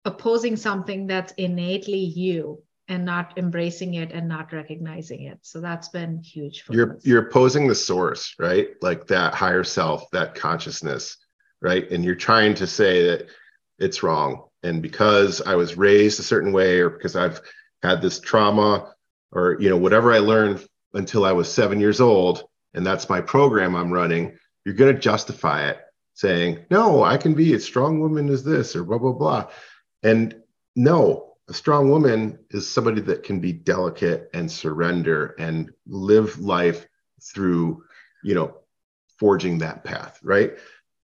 [0.06, 5.40] opposing something that's innately you and not embracing it and not recognizing it.
[5.42, 7.06] So that's been huge for you're us.
[7.06, 8.70] you're opposing the source right?
[8.82, 11.18] Like that higher self that consciousness
[11.62, 11.90] right?
[11.92, 13.28] And you're trying to say that
[13.80, 17.42] it's wrong and because i was raised a certain way or because i've
[17.82, 18.94] had this trauma
[19.32, 22.44] or you know whatever i learned until i was seven years old
[22.74, 25.80] and that's my program i'm running you're going to justify it
[26.14, 29.48] saying no i can be a strong woman is this or blah blah blah.
[30.04, 30.36] And
[30.76, 36.88] no a strong woman is somebody that can be delicate and surrender and live life
[37.22, 37.84] through
[38.24, 38.58] you know
[39.18, 40.54] forging that path right?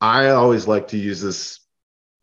[0.02, 1.60] I always like to use this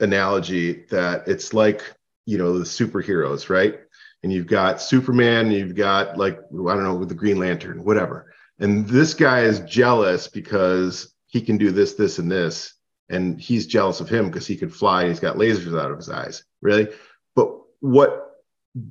[0.00, 1.82] analogy that it's like
[2.26, 3.80] you know the superheroes right?
[4.22, 8.32] And you've got superman you've got like i don't know with the green lantern whatever.
[8.58, 12.74] And this guy is jealous because he can do this this and this
[13.08, 15.96] and he's jealous of him because he can fly and he's got lasers out of
[15.96, 16.88] his eyes really?
[17.34, 18.26] But what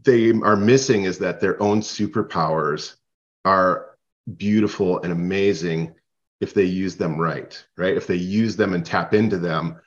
[0.03, 2.95] they are missing is that their own superpowers
[3.45, 3.91] are
[4.38, 5.95] beautiful and amazing
[6.41, 7.95] if they use them right right?
[7.95, 9.80] If they use them and tap into them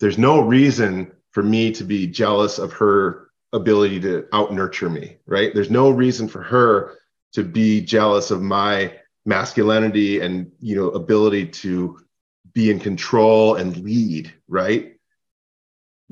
[0.00, 5.18] there's no reason for me to be jealous of her ability to out nurture me,
[5.26, 5.54] right?
[5.54, 6.96] There's no reason for her
[7.32, 8.94] to be jealous of my
[9.24, 11.98] masculinity and you know ability to
[12.54, 14.94] be in control and lead, right?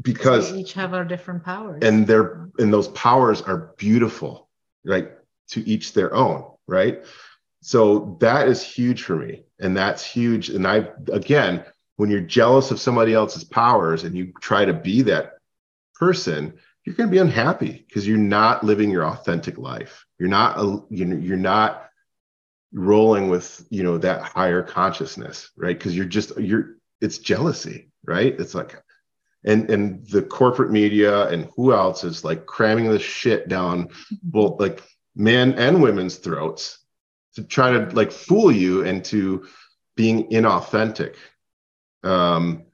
[0.00, 1.82] Because we each have our different powers.
[1.82, 4.48] And they're and those powers are beautiful,
[4.84, 5.10] right?
[5.50, 7.04] To each their own, right?
[7.62, 9.44] So that is huge for me.
[9.58, 10.50] And that's huge.
[10.50, 11.64] And I again
[11.96, 15.34] when you're jealous of somebody else's powers and you try to be that
[15.94, 16.54] person
[16.86, 20.06] you're going to be unhappy because you're not living your authentic life.
[20.18, 21.90] You're not uh, you're not
[22.72, 25.76] rolling with you know that higher consciousness right?
[25.76, 28.38] Because you're just you're it's jealousy right?
[28.38, 28.80] It's like
[29.44, 33.88] and and the corporate media and who else is like cramming this shit down
[34.22, 34.82] both like
[35.16, 36.78] men and women's throats
[37.34, 39.46] to try to like fool you into
[39.96, 41.16] being inauthentic
[42.06, 42.64] um,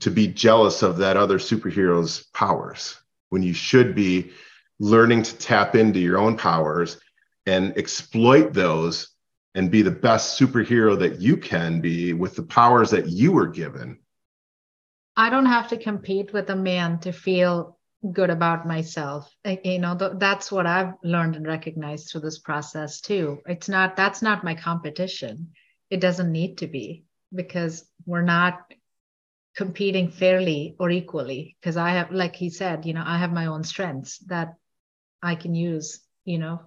[0.00, 2.98] to be jealous of that other superhero's powers
[3.30, 4.32] when you should be
[4.78, 7.00] learning to tap into your own powers
[7.46, 9.10] and exploit those
[9.54, 13.46] and be the best superhero that you can be with the powers that you were
[13.46, 13.98] given.
[15.16, 17.78] I don't have to compete with a man to feel
[18.12, 19.32] good about myself.
[19.64, 23.40] You know, that's what I've learned and recognized through this process too.
[23.46, 25.52] It's not, that's not my competition.
[25.88, 27.04] It doesn't need to be
[27.34, 28.72] because we're not
[29.56, 31.56] competing fairly or equally.
[31.60, 34.54] Because i have like he said you know i have my own strengths that
[35.22, 36.60] i can use you know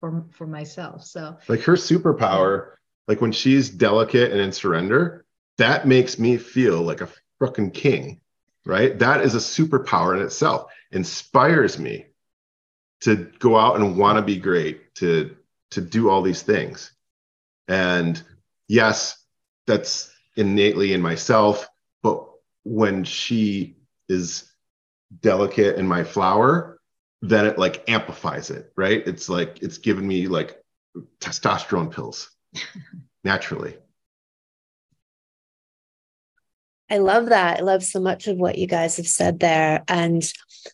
[0.00, 1.04] for for myself.
[1.04, 2.72] So like her superpower
[3.06, 5.24] like when she's delicate and in surrender
[5.58, 7.08] that makes me feel like a
[7.40, 8.20] fucking king
[8.68, 8.98] right?
[8.98, 10.70] That is a superpower in itself.
[10.92, 12.06] Inspires me
[13.00, 15.34] to go out and want to be great to
[15.70, 16.92] to do all these things.
[17.66, 18.22] And
[18.68, 19.16] yes
[19.68, 21.68] that's innately in myself
[22.02, 22.26] but
[22.64, 23.76] when she
[24.08, 24.50] is
[25.20, 26.80] delicate in my flower
[27.22, 30.60] then it like amplifies it right it's like it's given me like
[31.20, 32.30] testosterone pills
[33.24, 33.76] naturally
[36.90, 37.58] I love that.
[37.58, 39.84] I love so much of what you guys have said there.
[39.88, 40.22] And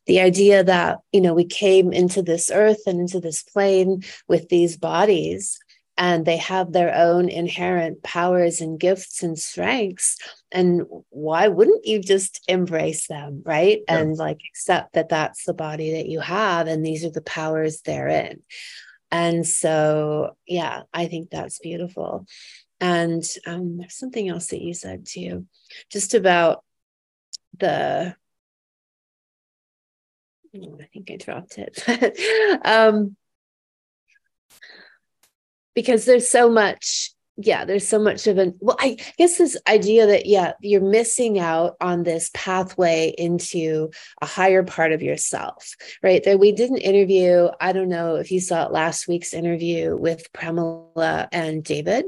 [0.07, 4.49] the idea that, you know, we came into this earth and into this plane with
[4.49, 5.59] these bodies
[5.97, 10.19] and they have their own inherent powers and gifts and strengths
[10.51, 13.81] and why wouldn't you just embrace them right?
[13.89, 13.99] Yeah.
[13.99, 17.81] and like accept that that's the body that you have and these are the powers
[17.83, 18.43] therein.
[19.11, 22.27] And so yeah i think that's beautiful.
[22.81, 25.47] And um, there's something else that you said too
[25.91, 26.65] just about
[27.57, 28.17] the
[30.55, 32.59] i think i dropped it.
[32.65, 33.17] Um
[35.75, 40.07] because there's so much yeah there's so much of an well i guess this idea
[40.07, 43.91] that yeah you're missing out on this pathway into
[44.23, 46.23] a higher part of yourself right?
[46.25, 49.97] That we did an interview i don't know if you saw it last week's interview
[49.97, 52.05] with pramila and david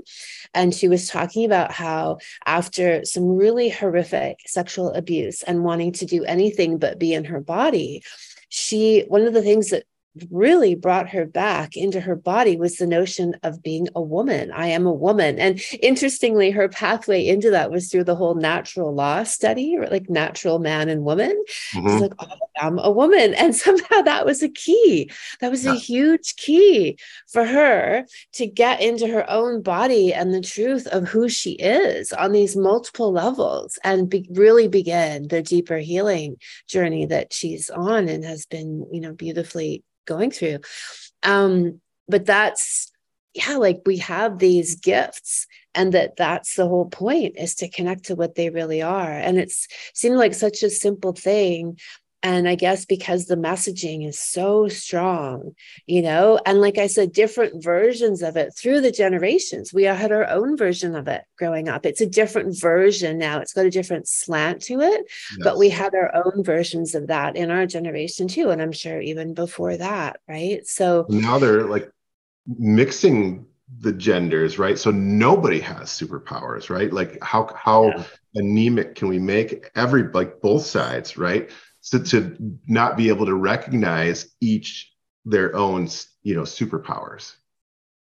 [0.54, 6.06] and she was talking about how after some really horrific sexual abuse and wanting to
[6.06, 8.02] do anything but be in her body
[8.48, 9.84] she one of the things that
[10.30, 14.50] really brought her back into her body was the notion of being a woman.
[14.52, 15.38] I am a woman.
[15.38, 20.58] And interestingly, her pathway into that was through the whole natural law study, like natural
[20.58, 21.42] man and woman.
[21.74, 21.88] Mm-hmm.
[21.88, 22.26] She's like, oh,
[22.60, 23.34] I'm a woman.
[23.34, 25.10] And somehow that was a key.
[25.40, 25.72] That was yeah.
[25.72, 26.98] a huge key
[27.28, 32.12] for her to get into her own body and the truth of who she is
[32.12, 36.36] on these multiple levels and be- really begin the deeper healing
[36.68, 40.60] journey that she's on and has been, you know, beautifully going through.
[41.22, 42.90] Um but that's
[43.34, 48.04] yeah like we have these gifts and that that's the whole point is to connect
[48.04, 49.12] to what they really are.
[49.12, 51.78] And it's seemed like such a simple thing
[52.26, 55.54] and i guess because the messaging is so strong
[55.86, 59.72] you know and like i said different versions of it through the generations.
[59.72, 61.86] We had our own version of it growing up.
[61.86, 63.40] It's a different version now.
[63.40, 65.38] It's got a different slant to it yes.
[65.42, 69.00] but we had our own versions of that in our generation too and i'm sure
[69.00, 70.66] even before that right?
[70.66, 71.90] So now they're like
[72.46, 73.46] mixing
[73.80, 74.78] the genders right?
[74.78, 76.92] So nobody has superpowers right?
[76.92, 78.04] Like how how yeah.
[78.34, 81.50] anemic can we make every like both sides right
[81.90, 84.92] to, to not be able to recognize each
[85.24, 85.88] their own
[86.22, 87.34] you know superpowers.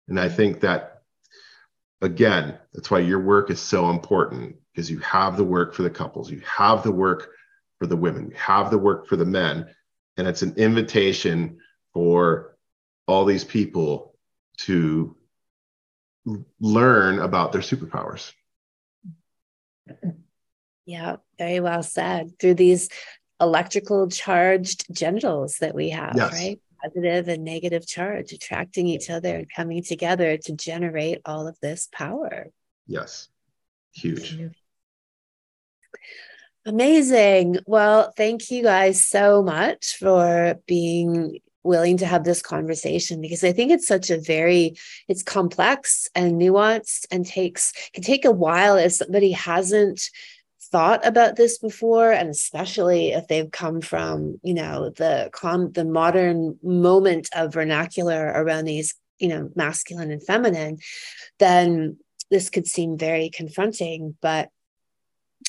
[0.07, 1.01] And i think that
[2.01, 5.89] again that's why your work is so important because you have the work for the
[5.89, 7.31] couples you have the work
[7.79, 9.67] for the women you have the work for the men.
[10.15, 11.57] And it's an invitation
[11.93, 12.55] for
[13.07, 14.15] all these people
[14.59, 15.15] to
[16.59, 18.31] learn about their superpowers.
[20.85, 22.39] Yeah very well said.
[22.39, 22.89] Through these
[23.43, 26.33] electrical charged genitals that we have, yes.
[26.33, 26.59] right?
[26.83, 31.87] Positive and negative charge attracting each other and coming together to generate all of this
[31.91, 32.47] power.
[32.87, 33.29] Yes.
[33.93, 34.37] Huge.
[36.65, 37.57] Amazing.
[37.65, 43.53] Well, thank you guys so much for being willing to have this conversation because I
[43.53, 44.75] think it's such a very
[45.07, 50.09] it's complex and nuanced and takes can take a while if somebody hasn't
[50.73, 55.85] thought about this before and especially if they've come from you know the com the
[55.85, 60.79] modern moment of vernacular around these you know masculine and feminine
[61.37, 61.95] then
[62.31, 64.49] this could seem very confronting but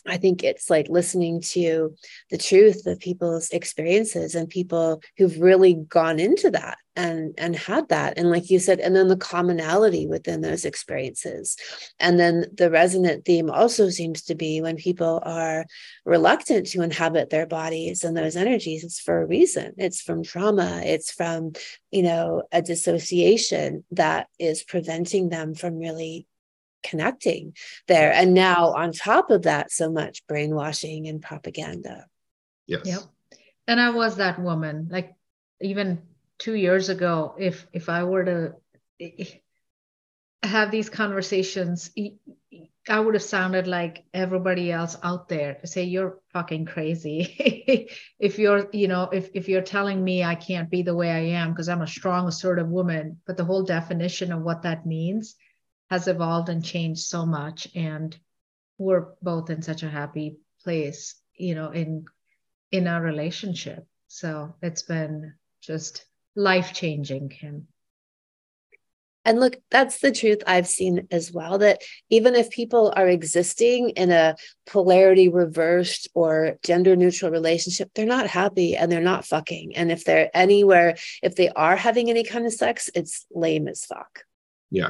[0.06, 1.94] I think it's like listening to
[2.30, 7.88] the truth of people's experiences and people who've really gone into that and and had
[7.88, 8.18] that.
[8.18, 11.56] And like you said and then the commonality within those experiences.
[11.98, 15.66] And then the resonant theme also seems to be when people are
[16.04, 19.74] reluctant to inhabit their bodies and those energies it's for a reason.
[19.78, 20.82] It's from trauma.
[20.84, 21.52] It's from
[21.90, 26.26] you know a dissociation that is preventing them from really
[26.84, 27.54] connecting
[27.88, 28.12] there.
[28.12, 32.06] And now, on top of that, so much brainwashing and propaganda.
[32.66, 32.82] Yes.
[32.84, 33.02] Yep.
[33.66, 34.88] And I was that woman.
[34.90, 35.14] Like
[35.60, 36.02] even
[36.38, 38.54] two years ago, if if I were to
[39.00, 39.24] eh, eh,
[40.42, 41.90] have these conversations,
[42.88, 45.58] I would have sounded like everybody else out there.
[45.64, 47.88] Say you're fucking crazy.
[48.18, 51.40] if you're, you know, if if you're telling me I can't be the way I
[51.40, 55.36] am because I'm a strong, assertive woman, but the whole definition of what that means
[55.90, 58.16] has evolved and changed so much and
[58.78, 62.04] we're both in such a happy place you know in
[62.72, 67.66] in our relationship so it's been just life changing kim
[69.24, 71.80] and look, that's the truth I've seen as well that
[72.10, 74.36] even if people are existing in a
[74.66, 79.76] polarity reversed or gender neutral relationship, they're not happy and they're not fucking.
[79.76, 83.86] And if they're anywhere, if they are having any kind of sex, it's lame as
[83.86, 84.24] fuck.
[84.70, 84.88] Yeah.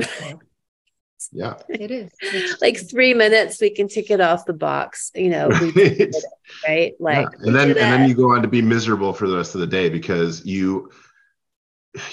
[1.33, 1.55] Yeah.
[1.69, 2.59] It is.
[2.61, 5.11] like three minutes, we can tick it off the box.
[5.15, 6.15] You know, it,
[6.69, 6.95] right?
[6.99, 7.47] Like, yeah.
[7.47, 9.67] and then and then you go on to be miserable for the rest of the
[9.67, 10.91] day because you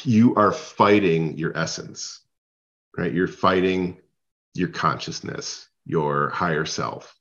[0.03, 2.22] you are fighting your essence,
[2.98, 3.14] right?
[3.14, 3.98] You're fighting
[4.53, 7.15] your consciousness, your higher self,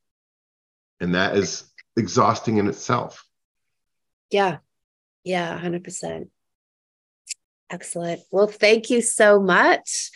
[1.00, 1.64] and that is
[1.96, 3.24] exhausting in itself.
[4.30, 4.58] Yeah,
[5.24, 6.30] yeah, hundred percent.
[7.70, 8.20] Excellent.
[8.32, 10.10] Well, thank you so much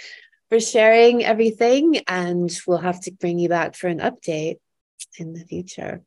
[0.48, 1.98] for sharing everything.
[2.06, 4.58] And we'll have to bring you back for an update
[5.18, 6.02] in the future.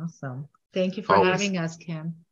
[0.00, 0.48] Awesome.
[0.72, 1.30] Thank you for Always.
[1.30, 2.23] having us, Kim.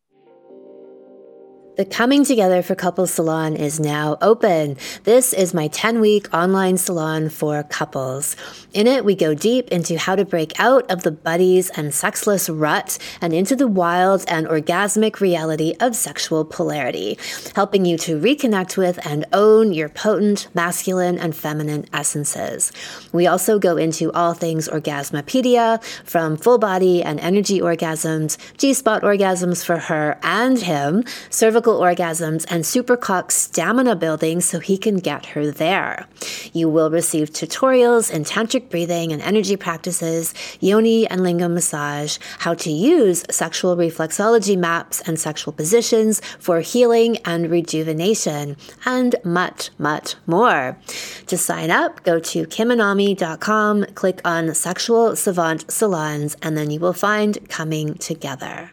[1.74, 4.76] The Coming Together for Couples Salon is now open.
[5.04, 8.36] This is my 10 week online salon for couples.
[8.74, 12.50] In it, we go deep into how to break out of the buddies and sexless
[12.50, 17.16] rut and into the wild and orgasmic reality of sexual polarity,
[17.54, 22.70] helping you to reconnect with and own your potent masculine and feminine essences.
[23.12, 29.00] We also go into all things Orgasmopedia, from full body and energy orgasms, G spot
[29.00, 35.26] orgasms for her and him, cervical orgasms and supercock stamina building so he can get
[35.26, 36.06] her there.
[36.52, 42.54] You will receive tutorials in tantric breathing and energy practices, yoni and lingam massage, how
[42.54, 50.16] to use sexual reflexology maps and sexual positions for healing and rejuvenation, and much, much
[50.26, 50.78] more.
[51.26, 56.92] To sign up, go to kimanami.com, click on Sexual Savant Salons, and then you will
[56.92, 58.72] find Coming Together.